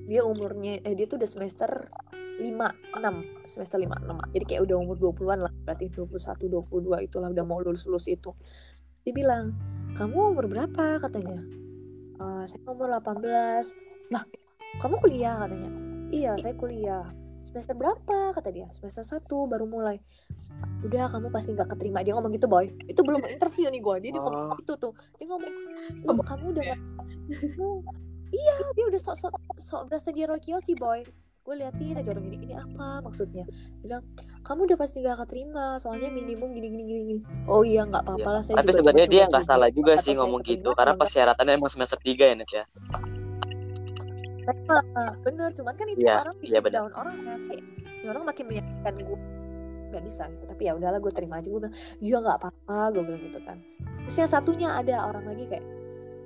[0.08, 1.70] dia umurnya eh, dia tuh udah semester
[2.40, 2.50] 5
[2.98, 7.46] 6 semester 5 6 jadi kayak udah umur 20-an lah berarti 21 22 itulah udah
[7.46, 8.34] mau lulus lulus itu.
[9.06, 9.54] Dia bilang
[9.94, 10.98] kamu umur berapa?
[10.98, 11.40] katanya.
[12.20, 13.70] "Eh, saya umur 18
[14.10, 14.26] lah
[14.82, 15.46] kamu kuliah?
[15.46, 15.70] katanya.
[16.10, 17.06] Iya saya kuliah
[17.54, 18.34] semester berapa?
[18.34, 18.66] Kata dia.
[18.74, 20.02] Semester 1 baru mulai.
[20.82, 22.02] Udah kamu pasti nggak keterima.
[22.02, 22.74] Dia ngomong gitu boy.
[22.84, 24.58] Itu belum interview nih gue dia, dia ngomong Oh.
[24.58, 24.94] itu tuh.
[25.16, 25.54] Dia ngomong
[26.10, 26.82] "Oh, kamu udah kamu-
[28.34, 31.06] iya dia udah sok sok sok berasa dia Rocky sih boy.
[31.44, 33.44] Gue liatin aja orang ini ini apa maksudnya?
[33.46, 34.04] Dia bilang
[34.42, 35.76] kamu udah pasti gak keterima.
[35.76, 37.22] Soalnya minimum gini gini gini, gini.
[37.46, 40.72] oh iya nggak apa-apa lah saya tapi sebenarnya dia nggak salah juga sih ngomong gitu.
[40.74, 42.64] Karena persyaratannya emang semester 3 ya Net ya
[45.26, 45.50] bener.
[45.56, 47.64] Cuman kan itu Iya, orang iya bikin down orang kan kayak
[48.10, 49.20] orang makin menyakitkan gue
[49.94, 51.48] nggak bisa gitu tapi ya udahlah gue terima aja.
[51.50, 53.58] Gue bilang iya nggak apa-apa gue bilang gitu kan.
[54.04, 55.66] Terus yang satunya ada orang lagi kayak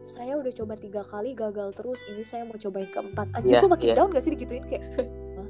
[0.08, 3.28] saya udah coba tiga kali gagal terus ini saya mau cobain keempat.
[3.36, 3.96] Anjir Iya, gue makin iya.
[4.00, 4.64] down gak sih digituin?
[4.66, 4.84] Kayak
[5.36, 5.48] Hah?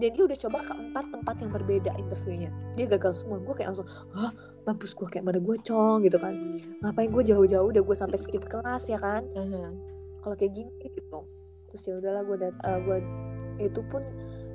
[0.00, 2.48] dan dia udah coba ke empat tempat yang berbeda interviewnya.
[2.72, 3.36] Dia gagal semua.
[3.40, 4.32] Gue kayak langsung hah?
[4.68, 6.36] Mampus gue kayak mana gue cong gitu kan.
[6.84, 9.24] Ngapain gue jauh-jauh udah gue sampai skip kelas ya kan
[10.20, 11.20] kalau kayak gini gitu.
[11.70, 12.98] Terus ya udahlah gue dat eh, gue
[13.60, 14.02] itu pun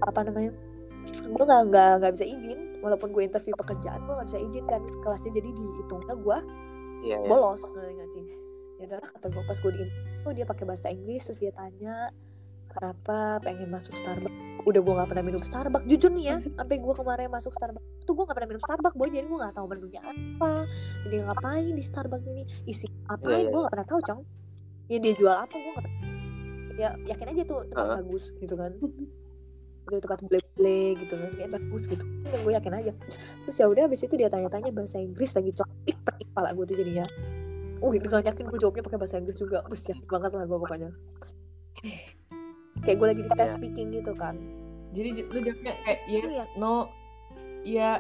[0.01, 0.51] apa namanya
[1.05, 2.59] gue nggak nggak nggak bisa izin.
[2.81, 5.31] Walaupun gue interview pekerjaan gue nggak bisa izin kan kelasnya.
[5.37, 6.37] Jadi dihitungnya gue
[7.05, 7.27] iya ya.
[7.29, 8.25] bolos nggak sih?
[8.81, 9.85] Ya udahlah kata gue pas gue di
[10.25, 12.09] oh dia pakai bahasa Inggris terus dia tanya
[12.75, 14.67] kenapa pengen masuk Starbucks?
[14.67, 18.13] Udah gue nggak pernah minum Starbucks jujur nih ya sampai gue kemarin masuk Starbucks tuh
[18.13, 19.09] gue nggak pernah minum Starbucks boy.
[19.13, 20.51] Jadi gue nggak tahu menunya apa
[21.07, 24.21] dia ngapain di Starbucks ini isi apa Iya, iya, gue nggak pernah tahu cong
[24.85, 25.87] ya dia jual apa gue nggak
[26.75, 27.97] ya yakin aja tuh tempat Heeh.
[28.03, 28.71] bagus gitu kan
[29.85, 32.91] itu tempat bule-bule gitu kan kayak bagus gitu ya, gue yakin aja
[33.45, 36.65] terus ya udah habis itu dia tanya-tanya bahasa Inggris lagi cok ih pening pala gue
[36.65, 37.05] tuh jadinya
[37.83, 39.61] Wih, dengan yakin gue jawabnya pakai bahasa Inggris juga.
[39.67, 40.89] Bus yakin banget lah gue pokoknya.
[42.81, 43.55] Kayak gue lagi di tes Iya.
[43.59, 44.35] speaking gitu kan.
[44.95, 46.19] Jadi lu jawabnya kayak Iya.
[46.39, 46.89] yes, no,
[47.61, 47.99] ya,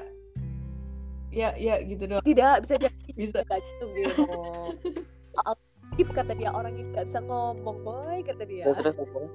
[1.29, 2.23] ya, ya gitu doang.
[2.23, 3.43] Tidak bisa jadi Bisa.
[3.45, 4.23] Gak gitu gitu.
[5.95, 8.67] Alkif kata dia orang ini gak bisa ngomong boy kata dia.
[8.67, 9.31] terus terus terus.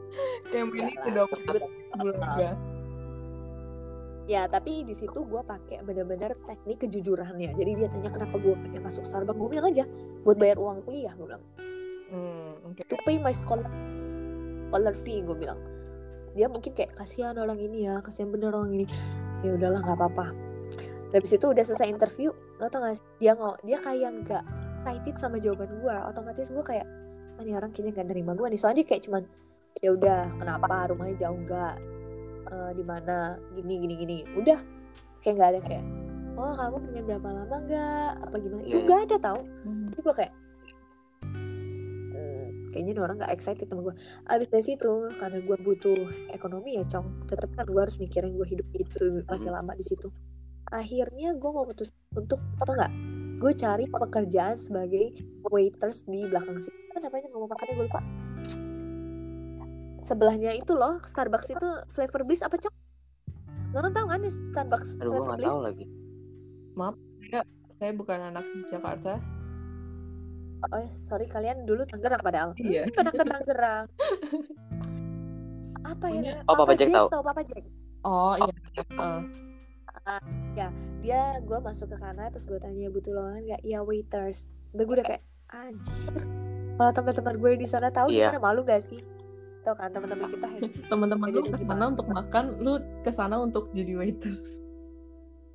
[0.53, 1.25] Kayak ini udah
[1.97, 2.53] bulaga.
[4.29, 7.57] Ya tapi di situ gue pakai bener-bener teknik kejujurannya.
[7.57, 9.41] Jadi dia tanya kenapa gue pengen masuk Starbucks.
[9.41, 9.89] Gue bilang aja
[10.21, 11.17] buat bayar uang kuliah.
[11.17, 11.45] Gue bilang
[12.13, 12.85] Hmm, oke.
[12.93, 13.65] to pay my scholar
[14.69, 15.25] scholar fee.
[15.25, 15.57] Gue bilang
[16.37, 18.85] dia mungkin kayak kasihan orang ini ya, kasihan bener orang ini.
[19.41, 20.37] Ya udahlah nggak apa-apa.
[21.17, 23.01] Habis itu udah selesai interview, lo tau gak?
[23.17, 24.45] Dia nggak, dia kayak nggak
[24.91, 25.95] excited sama jawaban gue.
[26.11, 26.87] Otomatis gue kayak,
[27.39, 28.59] ah, ini orang kayaknya gak nerima gue nih.
[28.59, 29.23] Soalnya dia kayak cuman,
[29.79, 31.75] ya udah kenapa rumahnya jauh nggak?
[32.51, 33.39] Eh, di mana?
[33.55, 34.17] Gini gini gini.
[34.35, 34.59] Udah
[35.23, 35.85] kayak nggak ada kayak,
[36.35, 38.11] oh kamu pengen berapa lama nggak?
[38.27, 38.63] Apa gimana?
[38.67, 39.41] Itu Iya, nggak ada tau.
[39.63, 39.87] Hmm.
[39.87, 40.33] Jadi gue kayak,
[42.11, 43.95] "Hmm, kayaknya orang nggak excited sama gue.
[44.27, 46.01] Abis dari situ, karena gue butuh
[46.35, 47.31] ekonomi ya, cong.
[47.31, 50.11] Tetep kan gue harus mikirin gue hidup itu masih lama di situ.
[50.71, 53.10] Akhirnya gue mau putus untuk apa nggak?
[53.41, 55.17] Gue cari pekerjaan sebagai
[55.49, 56.77] waiters di belakang sini.
[56.93, 58.01] Apa namanya ngomong makannya gue lupa.
[60.05, 62.75] Sebelahnya itu loh, Starbucks itu flavor bliss apa cong?
[63.73, 65.49] Orang tahu kan nih Starbucks aduh gue flavor nggak bliss?
[65.49, 65.87] tahu lagi
[67.81, 69.17] Saya bukan anak Jakarta.
[70.69, 72.51] Oh, ya, sorry kalian dulu Tangerang padahal.
[72.61, 72.85] Iya.
[72.85, 73.85] Hmm, Kadang ke Tangerang.
[75.97, 76.45] Apa ya?
[76.45, 77.09] Oh, Papa Jack tahu.
[77.09, 77.65] tau Papa Jack.
[78.05, 78.53] Oh iya.
[80.11, 80.71] Heeh.
[81.01, 83.63] Dia gue masuk ke sana terus gue tanya butuh lowongan nggak?
[83.65, 84.53] Iya waiters.
[84.69, 86.13] Sebenernya gue udah kayak anjir.
[86.77, 88.33] Kalau teman-teman gue di sana tahu Iya.
[88.33, 89.01] gimana malu gak sih?
[89.61, 90.47] Tahu kan teman-teman kita
[90.93, 94.61] Teman-teman lu ke sana untuk makan, lu ke sana untuk jadi waiters.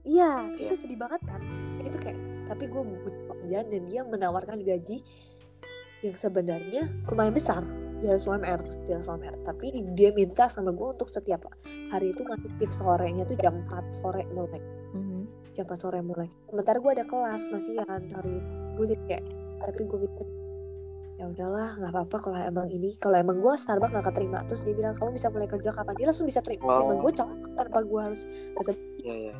[0.06, 0.70] Iya, Iya.
[0.70, 1.41] itu sedih banget kan.
[1.82, 5.02] Itu kayak tapi gue butuh pekerjaan dan dia menawarkan gaji
[6.02, 7.65] yang sebenarnya lumayan besar
[7.99, 9.36] di UMR, di UMR.
[9.43, 11.47] Tapi dia minta sama gue untuk setiap
[11.89, 14.62] hari itu masuk shift sorenya tuh jam 4 sore mulai.
[14.95, 15.23] Mhm.
[15.55, 16.27] jam 4 sore mulai.
[16.51, 18.43] Sementara gue ada kelas masihan hari.
[18.75, 19.23] Gue jadi kayak
[19.63, 20.27] tapi gue mikir
[21.15, 24.75] ya udahlah nggak apa-apa kalau emang ini kalau emang gue Starbucks nggak keterima terus dia
[24.75, 26.99] bilang kamu bisa mulai kerja kapan dia langsung bisa terima, Oh.
[26.99, 28.21] gue cok tanpa gue harus
[28.99, 29.36] Iya, iya.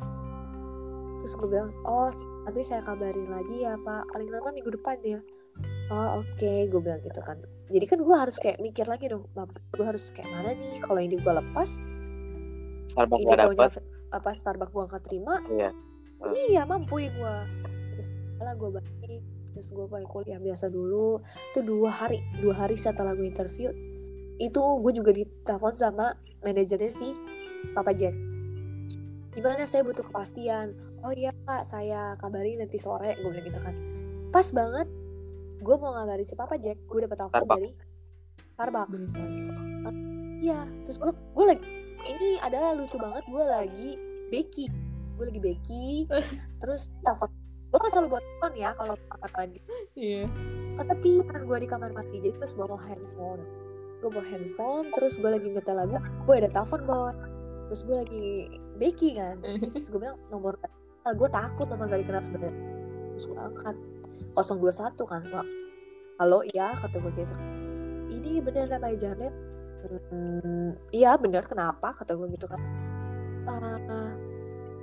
[1.20, 2.08] terus gue bilang oh
[2.48, 5.20] nanti saya kabarin lagi ya pak paling lama minggu depan ya
[5.92, 7.36] oh oke gue bilang gitu kan
[7.66, 9.26] jadi kan gue harus kayak mikir lagi dong
[9.74, 10.78] gue harus kayak mana nih?
[10.82, 11.68] Kalau ini gue lepas
[12.86, 13.82] Starbucks ini nggak taunya dapet.
[14.14, 15.70] apa Starbucks gue gak terima Iya.
[16.22, 16.32] Ah.
[16.32, 17.34] iya mampu ya gue
[17.96, 18.08] terus
[18.40, 19.22] lah gue balik.
[19.56, 21.16] Terus gue balik kuliah biasa dulu.
[21.52, 23.72] Itu dua hari dua hari setelah gue interview
[24.36, 26.12] itu gue juga ditelepon sama
[26.44, 27.16] manajernya si
[27.72, 28.12] Papa Jack.
[29.32, 30.76] Gimana saya butuh kepastian?
[31.04, 33.74] Oh iya pak saya kabari nanti sore gue bilang gitu kan.
[34.32, 34.88] Pas banget
[35.66, 37.58] gue mau ngabarin si Papa Jack gue dapet telepon Starbucks.
[37.58, 37.70] dari
[38.54, 39.66] Starbucks
[40.36, 41.64] Iya, terus gue gue lagi
[42.06, 43.90] ini ada lucu banget gue lagi
[44.30, 44.70] Becky,
[45.18, 45.88] gue lagi Becky,
[46.62, 47.32] terus telepon
[47.66, 49.58] gue kan selalu buat telepon ya kalau kamar mandi.
[49.98, 50.30] Iya.
[50.78, 53.42] Kesepian gue di kamar mandi, jadi terus bawa handphone.
[53.98, 57.10] Gue bawa handphone, terus gue lagi ngetel lagu, gue ada telepon bawa.
[57.66, 58.26] Terus gue lagi
[58.78, 59.42] Becky kan,
[59.74, 60.54] terus gue bilang nomor
[61.06, 62.54] ah, gue takut nomor gak dikenal sebenarnya.
[63.18, 63.76] Terus gue angkat
[64.34, 65.46] 021 kan, Pak.
[66.16, 67.36] Halo, iya kata gue gitu.
[68.12, 69.34] Ini bener namanya Janet?
[70.10, 71.92] Hmm, iya bener kenapa?
[71.92, 72.58] Kata gue gitu kan.
[73.46, 74.16] "Ah,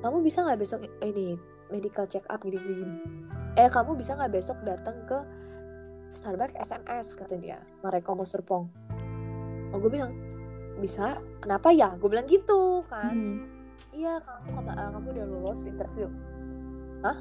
[0.04, 1.40] kamu bisa nggak besok ini
[1.72, 2.86] medical check up gini gini
[3.56, 5.18] eh kamu bisa nggak besok datang ke
[6.14, 7.58] Starbucks SMS kata dia.
[7.82, 8.68] Mareko Serpong
[9.74, 10.14] oh gue bilang
[10.78, 11.18] bisa?
[11.42, 11.96] Kenapa ya?
[11.98, 13.14] Gue bilang gitu kan.
[13.14, 13.40] Hmm.
[13.94, 16.10] iya kamu eh, kamu udah lulus interview.
[17.06, 17.18] Hah?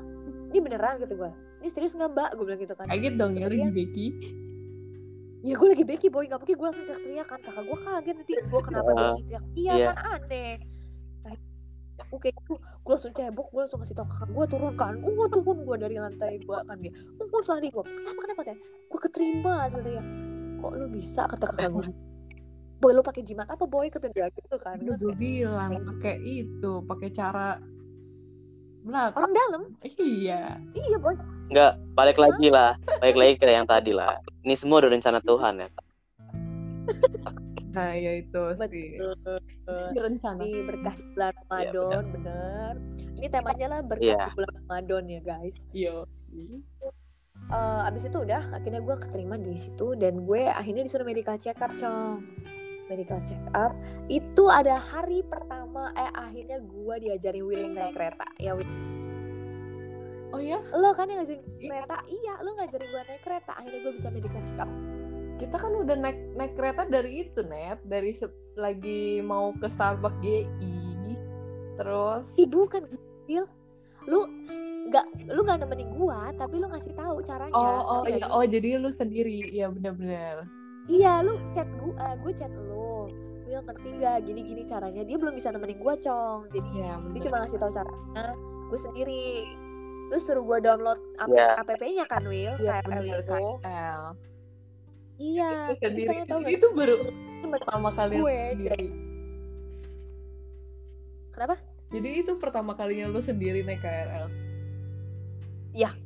[0.53, 1.01] Ini beneran?
[1.01, 2.31] gitu gue ini serius nggak mbak?
[2.35, 2.87] Gue bilang gitu kan.
[2.90, 4.07] Kaget dong ya dia, lagi Becky.
[5.42, 6.27] ya gue lagi Becky boy.
[6.27, 7.38] Nggak mungkin gue langsung teriak-teriak kan.
[7.38, 8.33] Kakak gue kaget nanti.
[8.51, 9.72] Gue kenapa Ah, Becky teriak iya.
[9.79, 9.87] Iya.
[9.94, 10.55] kan aneh.
[11.22, 11.37] Nah,
[12.11, 13.46] oke gue gue langsung cebok.
[13.55, 14.94] Gue langsung kasih tau kakak gue turun kan.
[14.98, 15.59] Gue turun.
[15.62, 16.92] Gue dari lantai dua kan dia.
[16.92, 18.59] Gue lari gue kenapa kenapa teh?
[18.90, 20.03] Gue keterima kata dia
[20.62, 21.22] kok lu bisa?
[21.27, 21.87] Kata kakak gue
[22.83, 23.87] boy lu pakai jimat apa boy?
[23.90, 24.79] Kata dia gitu kan.
[24.83, 27.59] Gue kayak, bilang pakai itu, pakai cara
[28.83, 29.14] belakang.
[29.22, 29.62] orang dalam?
[29.87, 30.59] Iya.
[30.75, 31.14] iya boy
[31.52, 32.72] Enggak, balik lagi lah.
[32.96, 34.16] Balik lagi ke yang tadi lah.
[34.40, 35.68] Ini semua udah rencana Tuhan ya.
[37.72, 39.00] Nah, ya itu sih.
[39.00, 40.40] betul Ini rencana.
[40.44, 42.72] ini berkah di bulan Ramadan bener
[43.16, 44.24] ini temanya lah berkah Iya.
[44.28, 46.04] di bulan Ramadan ya guys Yo.
[47.48, 51.56] Eh, abis itu udah akhirnya gue keterima di situ dan gue akhirnya disuruh medical check
[51.60, 52.20] up cong
[52.88, 53.72] medical check up
[54.08, 58.68] itu ada hari pertama eh akhirnya gue diajarin wheeling naik kereta ya Will.
[60.33, 61.68] Oh ya, lo kan yang ngajarin Iya.
[61.68, 64.71] kereta iya lo ngajarin gue naik kereta akhirnya gue bisa up
[65.42, 68.14] kita kan udah naik naik kereta dari itu net, dari
[68.55, 71.18] lagi mau ke Starbucks GI.
[71.75, 72.87] Terus ih bukan
[73.27, 73.47] Will
[74.07, 74.27] lu
[74.90, 78.27] nggak lu nggak nemenin gue tapi lu ngasih tahu caranya Oh, oh, iya.
[78.31, 80.47] oh jadi lu sendiri, iya benar-benar.
[80.90, 83.07] Iya, lu chat gue, gue chat lu.
[83.47, 85.07] Will ngerti gak gini-gini caranya?
[85.07, 86.51] Dia belum bisa nemenin gue, Cong.
[86.51, 88.35] Jadi Iya, dia cuma ngasih tahu caranya.
[88.66, 89.27] Gue sendiri.
[90.12, 91.57] Terus suruh gue download app, Iya.
[91.57, 93.33] app-nya kan, Will, Iya, KRL bener, itu.
[93.64, 94.03] KRL.
[95.16, 95.51] Iya.
[95.64, 96.16] Lu sendiri.
[96.29, 96.96] tahu itu baru
[97.48, 98.87] pertama kali lu gue sendiri.
[101.33, 101.57] Kenapa?
[101.88, 104.29] Jadi itu pertama kalinya lu sendiri naik KRL.
[105.72, 105.96] Iya.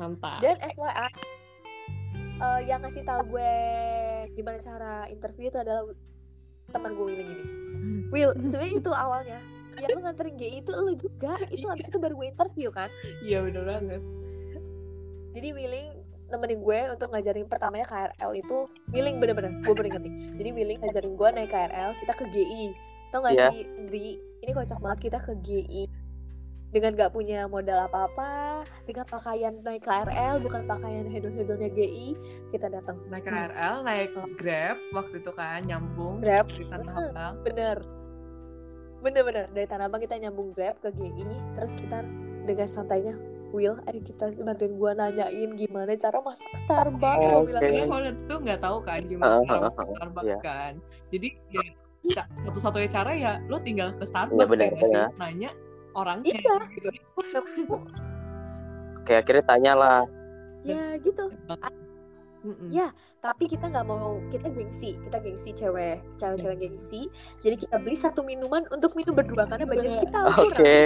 [0.00, 0.40] Mantap.
[0.40, 1.08] Dan FYI,
[2.40, 3.52] eh, yang ngasih tahu gue
[4.32, 5.92] gimana cara interview itu adalah
[6.72, 7.36] teman gue Will ini.
[8.08, 9.38] Will, sebenarnya itu awalnya.
[9.76, 11.32] Yang lu nganterin GI itu lu juga.
[11.48, 12.88] Itu abis itu baru gue interview kan.
[13.20, 14.02] Iya bener banget.
[15.32, 15.88] jadi willing
[16.26, 21.12] nemenin gue untuk ngajarin pertamanya KRL itu willing bener-bener gue inget nih jadi willing ngajarin
[21.12, 22.64] gue naik KRL kita ke GI
[23.12, 23.46] tau gak Iya.
[23.52, 24.08] sih Dri
[24.40, 25.84] ini kocak banget kita ke GI
[26.66, 32.08] dengan gak punya modal apa-apa dengan pakaian naik KRL bukan pakaian hedon-hedonnya GI
[32.50, 36.50] kita datang Naik KRL, naik Grab waktu itu kan nyambung Grab.
[36.50, 36.94] di Tanah.
[37.06, 37.34] Abang.
[37.44, 37.78] bener
[39.04, 41.24] bener-bener dari Tanah Abang kita nyambung Grab ke GI
[41.56, 42.02] terus kita
[42.46, 43.14] dengan santainya
[43.54, 47.24] Will, ayo kita bantuin gue nanyain gimana cara masuk Starbucks.
[47.30, 47.62] Oh, bilang.
[47.62, 47.88] Iya, gitu.
[47.88, 50.38] kalau itu nggak tahu kan gimana Ah, cara ah, masuk ah, Starbucks iya.
[50.42, 50.72] kan.
[51.14, 51.64] Jadi ya
[52.46, 55.18] satu-satunya cara ya lo tinggal ke Starbucks Iya, benar, ya nggak sih?
[55.22, 55.50] nanya
[55.94, 56.56] orangnya Iya.
[56.74, 57.76] gitu.
[59.00, 60.00] Oke, akhirnya tanya lah.
[60.66, 61.24] Ya gitu.
[62.46, 62.70] Mm-mm.
[62.70, 67.10] Ya, tapi kita nggak mau kita gengsi, kita gengsi cewek, cewek-cewek gengsi.
[67.42, 70.46] Jadi kita beli satu minuman untuk minum berdua karena budget kita kurang.
[70.54, 70.78] Oke.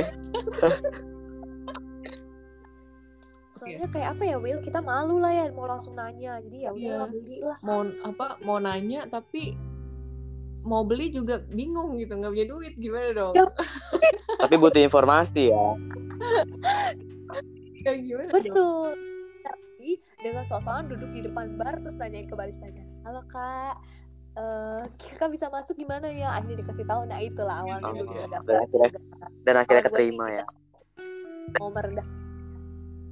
[3.52, 6.40] Soalnya kayak apa ya Will, kita malu lah ya mau langsung nanya.
[6.40, 7.12] Jadi ya udah Iya.
[7.12, 7.56] beli lah.
[7.68, 8.26] Mau apa?
[8.40, 9.52] Mau nanya tapi
[10.64, 13.34] mau beli juga bingung gitu nggak punya duit gimana dong?
[13.36, 13.44] Ya.
[14.40, 15.66] Tapi butuh informasi ya.
[17.80, 18.92] Ya, gimana dong?
[19.40, 23.74] Tapi dengan sosokan duduk di depan bar terus nanyain ke baristanya halo kak
[24.30, 26.30] eh kakak bisa masuk gimana ya?
[26.32, 29.26] Akhirnya dikasih tahu nah itulah awalnya gue Oh, bisa dan daftar akhirnya- juga.
[29.40, 30.44] Dan akhirnya keterima ya.
[31.56, 32.06] mau merendah.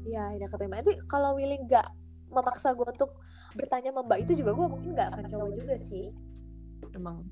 [0.04, 0.74] Ya akhirnya keterima.
[0.78, 1.86] Itu kalau Willy nggak
[2.28, 3.18] memaksa gue untuk
[3.52, 6.06] bertanya sama mbak itu juga gue mungkin nggak akan coba juga sih.
[6.92, 7.26] Emang.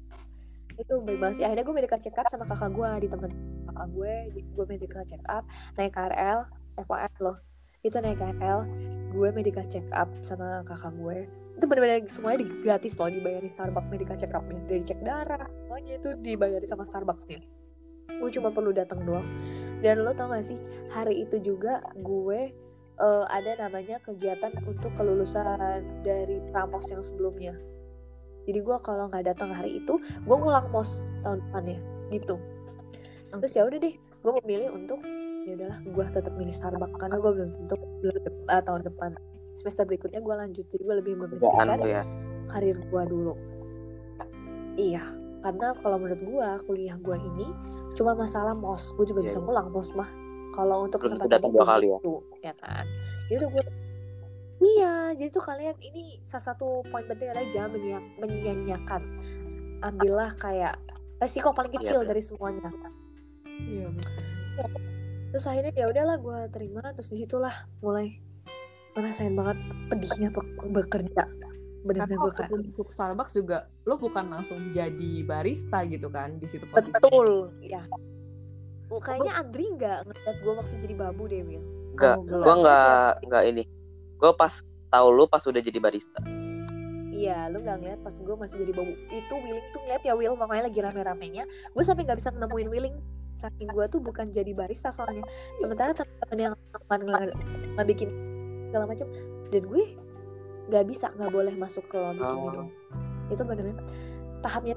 [0.75, 1.45] Itu baik banget sih.
[1.45, 3.31] Akhirnya gue medical check up sama kakak gue di temen
[3.67, 5.45] kakak gue gue medical check up
[5.77, 6.43] naik KRL
[6.77, 7.37] FYI loh
[7.87, 8.61] itu naik KRL
[9.17, 11.19] gue medical check up sama kakak gue.
[11.57, 16.11] Itu benar-benar semuanya gratis loh dibayarin Starbucks medical check upnya dari cek darah semuanya itu
[16.21, 17.41] dibayarin sama Starbucks nih
[18.17, 19.27] gue cuma perlu datang doang.
[19.85, 20.59] Dan lo tau gak sih
[20.91, 22.53] hari itu juga gue
[22.97, 25.45] eh, ada namanya kegiatan untuk kelulusan
[26.01, 27.55] dari prampos yang sebelumnya.
[28.47, 31.79] Jadi gue kalau nggak datang hari itu gue ngulang mos tahun depannya.
[32.15, 32.39] Gitu.
[33.35, 35.03] Terus ya udah deh gue memilih untuk
[35.47, 39.11] ya udahlah gue tetap milih Starbucks karena gue belum tentu belum eh, tahun depan
[39.55, 42.03] semester berikutnya gue lanjut jadi gue lebih mementingkan tuh ya.
[42.51, 43.33] karir gue dulu
[44.77, 45.07] iya
[45.41, 47.47] karena kalau menurut gue kuliah gue ini
[47.95, 49.45] cuma masalah mos gue juga Iya, bisa iya.
[49.47, 50.11] ngulang mos mah
[50.53, 51.99] kalau untuk kesempatan datang ini dua kali ya?
[52.03, 52.85] tentu, ya kan
[53.25, 53.65] jadi udah gue
[54.59, 59.03] iya jadi tuh kalian ini salah satu poin penting adalah jangan menyia- menyia-nyiakan
[59.81, 60.75] ambillah kayak
[61.17, 62.11] resiko paling Iya, kecil betul.
[62.11, 62.69] dari semuanya
[63.63, 64.85] iya betul.
[65.37, 67.53] Terus akhirnya ya udahlah gue terima terus di situlah
[67.85, 68.17] mulai
[68.97, 69.61] ngerasain banget
[69.93, 71.53] pedihnya be- bekerja karena
[71.85, 76.65] benar-benar gue kayak untuk Starbucks juga lo bukan langsung jadi barista gitu kan di situ
[76.73, 77.85] posisi betul ya
[78.87, 81.61] Oh, kayaknya Andri nggak ngeliat gue waktu jadi babu deh Will
[81.93, 82.45] Enggak, Oh, belum.
[82.45, 83.63] gua enggak enggak ini.
[84.17, 84.53] Gua pas
[84.89, 86.21] tahu lu pas udah jadi barista.
[87.11, 88.93] Iya, lu nggak ngeliat pas gue masih jadi babu.
[89.09, 91.45] Itu Willing tuh ngeliat ya Will, makanya lagi rame-ramenya.
[91.73, 92.97] Gue sampai nggak bisa nemuin Willing.
[93.37, 95.23] Saking gue tuh bukan jadi barista soalnya.
[95.61, 97.37] Sementara teman-teman yang teman nge-
[97.77, 98.11] ngebikin
[98.73, 99.07] segala macam,
[99.53, 99.85] dan gue
[100.67, 102.43] nggak bisa, nggak boleh masuk ke bikin Oh.
[102.49, 102.67] minum.
[103.29, 103.85] Itu bener-bener
[104.41, 104.75] tahapnya.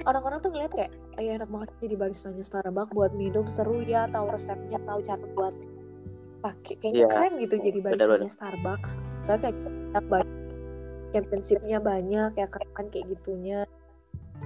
[0.00, 4.32] Orang-orang tuh ngeliat kayak, ya enak banget jadi baristanya Starbucks buat minum seru ya, tahu
[4.32, 5.54] resepnya, tahu cara buat
[6.40, 8.90] pakai kayaknya Iya, keren gitu jadi baristanya Starbucks.
[9.22, 9.56] Soalnya kayak
[9.92, 10.28] enak banget
[11.10, 13.66] championshipnya banyak ya kan kayak gitunya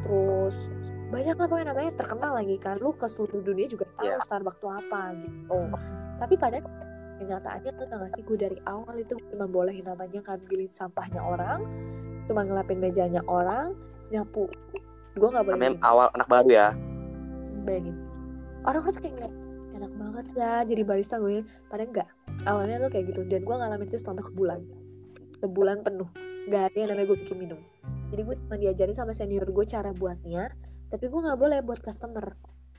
[0.04, 0.66] terus
[1.14, 2.74] banyak lah pokoknya namanya terkenal lagi kan.
[2.82, 4.18] Lu ke seluruh dunia juga tahu Iya.
[4.20, 5.58] Starbucks tuh apa gitu.
[6.18, 6.58] Tapi pada
[7.14, 11.62] kenyataannya tuh gak sih gue dari awal itu cuma bolehin namanya ngambilin sampahnya orang
[12.26, 13.78] cuma ngelapin mejanya orang
[14.10, 14.50] nyapu.
[15.14, 15.86] Gue nggak boleh Namanya minum.
[15.86, 16.68] awal anak baru ya.
[17.62, 17.96] bayangin.
[18.64, 19.34] Orang-orang tuh kayak ngeliat
[19.74, 21.38] enak banget ya jadi barista gue.
[21.66, 22.08] Padahal enggak
[22.44, 24.60] awalnya tuh kayak gitu dan gue ngalamin itu selama sebulan.
[25.38, 26.08] Sebulan penuh.
[26.48, 27.60] Gak ada yang namanya gue bikin minum.
[28.10, 30.50] Jadi gue cuma diajarin sama senior gue cara buatnya
[30.90, 32.34] tapi gue nggak boleh buat customer.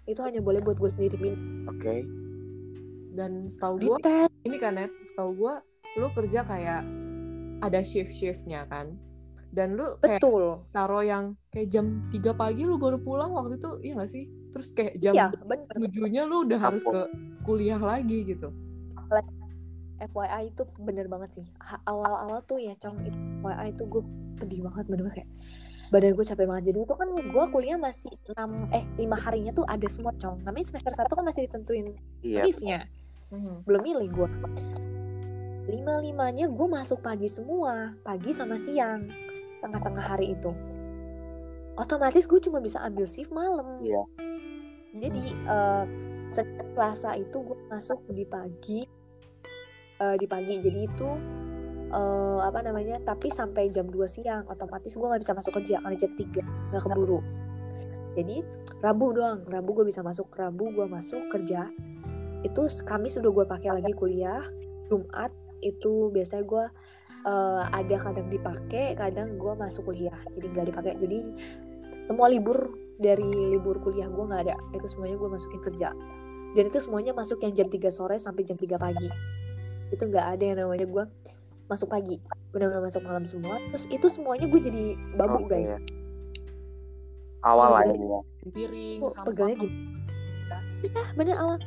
[0.06, 2.06] Itu hanya boleh buat gue sendiri minum Oke.
[3.16, 3.98] dan setahu gue
[4.44, 5.54] ini kan net setahu gue
[5.96, 6.84] lu kerja kayak
[7.64, 8.94] ada shift shiftnya kan.
[9.56, 10.68] Dan lu kayak betul.
[10.76, 14.28] taruh yang kayak jam 3 pagi lu baru pulang waktu itu iya gak sih?
[14.52, 15.28] Terus kayak jam iya
[15.72, 17.02] tujuhnya lu udah harus ke
[17.48, 18.52] kuliah lagi gitu
[19.98, 21.46] FYI itu bener banget sih.
[21.86, 24.04] Awal-awal tuh ya cong itu FYI itu gue
[24.36, 25.30] pedih banget bener kayak
[25.90, 26.64] badan gue capek banget.
[26.74, 28.36] Jadi itu kan gue kuliah masih 6
[28.70, 32.42] eh lima harinya tuh ada semua cong namanya semester satu kan masih ditentuin Iya.
[32.44, 32.80] liftnya
[33.32, 33.64] Mhm.
[33.64, 34.30] belum milih gue
[35.66, 40.54] lima limanya gue masuk pagi semua pagi sama siang setengah-tengah hari itu.
[41.76, 43.82] Otomatis gue cuma bisa ambil shift malam.
[43.82, 44.04] Iya.
[44.96, 45.86] jadi eh
[46.32, 48.82] Senin Selasa itu gue masuk di pagi
[50.02, 50.60] eh, di pagi.
[50.60, 51.10] Jadi itu
[51.92, 55.98] eh, apa namanya tapi sampai jam 2 siang otomatis gue nggak bisa masuk kerja karena
[55.98, 57.20] jam 3 nggak keburu.
[58.16, 58.38] Jadi
[58.80, 59.44] Rabu doang.
[59.48, 60.32] Rabu gue bisa masuk.
[60.36, 61.68] Rabu gue masuk kerja.
[62.44, 64.44] Itu Kamis udah gue pakai lagi kuliah.
[64.88, 66.66] Jumat itu biasanya gue
[67.28, 70.16] eh, ada kadang dipakai kadang gue masuk kuliah.
[70.32, 70.94] Jadi nggak dipakai.
[71.00, 71.18] Jadi
[72.08, 74.56] semua libur dari libur kuliah gue nggak ada.
[74.72, 75.90] Itu semuanya gue masukin kerja.
[76.56, 79.12] Dan itu semuanya masuk yang jam 3 sore sampai jam 3 pagi
[79.94, 81.04] itu nggak ada yang namanya gue
[81.66, 82.22] masuk pagi.
[82.54, 83.58] Benar-benar masuk malam semua.
[83.74, 84.84] Terus itu semuanya gue jadi
[85.18, 85.50] babu Oke.
[85.52, 85.76] guys.
[87.46, 88.20] Awal lah ini ya.
[88.50, 89.26] piring sampah.
[89.30, 89.82] pegelnya gimana
[90.86, 91.58] ya bener awal.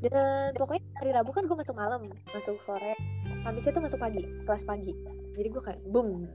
[0.00, 2.92] Dan pokoknya hari Rabu kan gue masuk malam masuk sore.
[3.44, 4.92] Kamisnya tuh masuk pagi kelas pagi.
[5.36, 6.28] Jadi gue kayak boom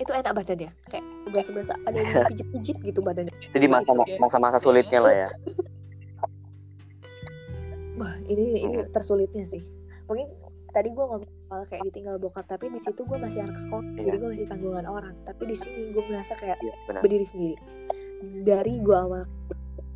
[0.00, 0.70] itu enak badannya.
[0.90, 3.32] Kayak berasa berasa ada yang pijit pijit gitu badannya.
[3.44, 4.16] Itu di masa Itu ya.
[4.20, 5.28] masa-masa sulitnya lah ya.
[7.94, 9.62] wah ini ini tersulitnya sih.
[10.10, 10.28] Mungkin
[10.74, 14.10] tadi gue ngomong soal kayak ditinggal bokap tapi di situ gue masih anak sekolah Iya.
[14.10, 17.00] jadi gue masih tanggungan orang tapi di sini gue merasa kayak Iya, benar.
[17.00, 17.56] berdiri sendiri
[18.42, 19.22] dari gue awal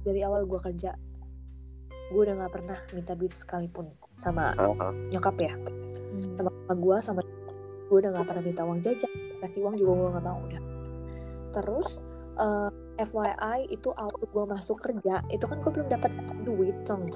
[0.06, 0.94] dari awal gue kerja
[2.08, 5.12] gue udah nggak pernah minta duit sekalipun sama Heeh.
[5.12, 5.52] nyokap ya
[6.38, 7.20] sama sama gue sama
[7.88, 9.08] gue udah gak pernah minta uang jajan
[9.40, 10.62] kasih uang juga gue gak mau udah
[11.50, 12.04] terus
[12.36, 16.10] eh, FYI itu awal gue masuk kerja itu kan gue belum dapat
[16.44, 17.08] duit cong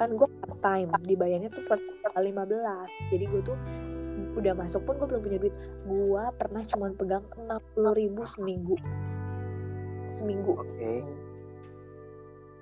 [0.00, 3.58] kan gue part time dibayarnya tuh per tanggal 15 jadi gue tuh
[4.32, 5.54] udah masuk pun gue belum punya duit.
[5.84, 8.76] Gue pernah cuman pegang 60 ribu seminggu.
[10.08, 10.56] Seminggu.
[10.56, 11.04] Oke.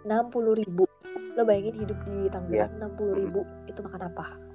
[0.02, 0.84] 60 ribu.
[1.38, 2.26] Lo bayangin hidup di.
[2.26, 4.49] Tangerang 60 ribu itu makan apa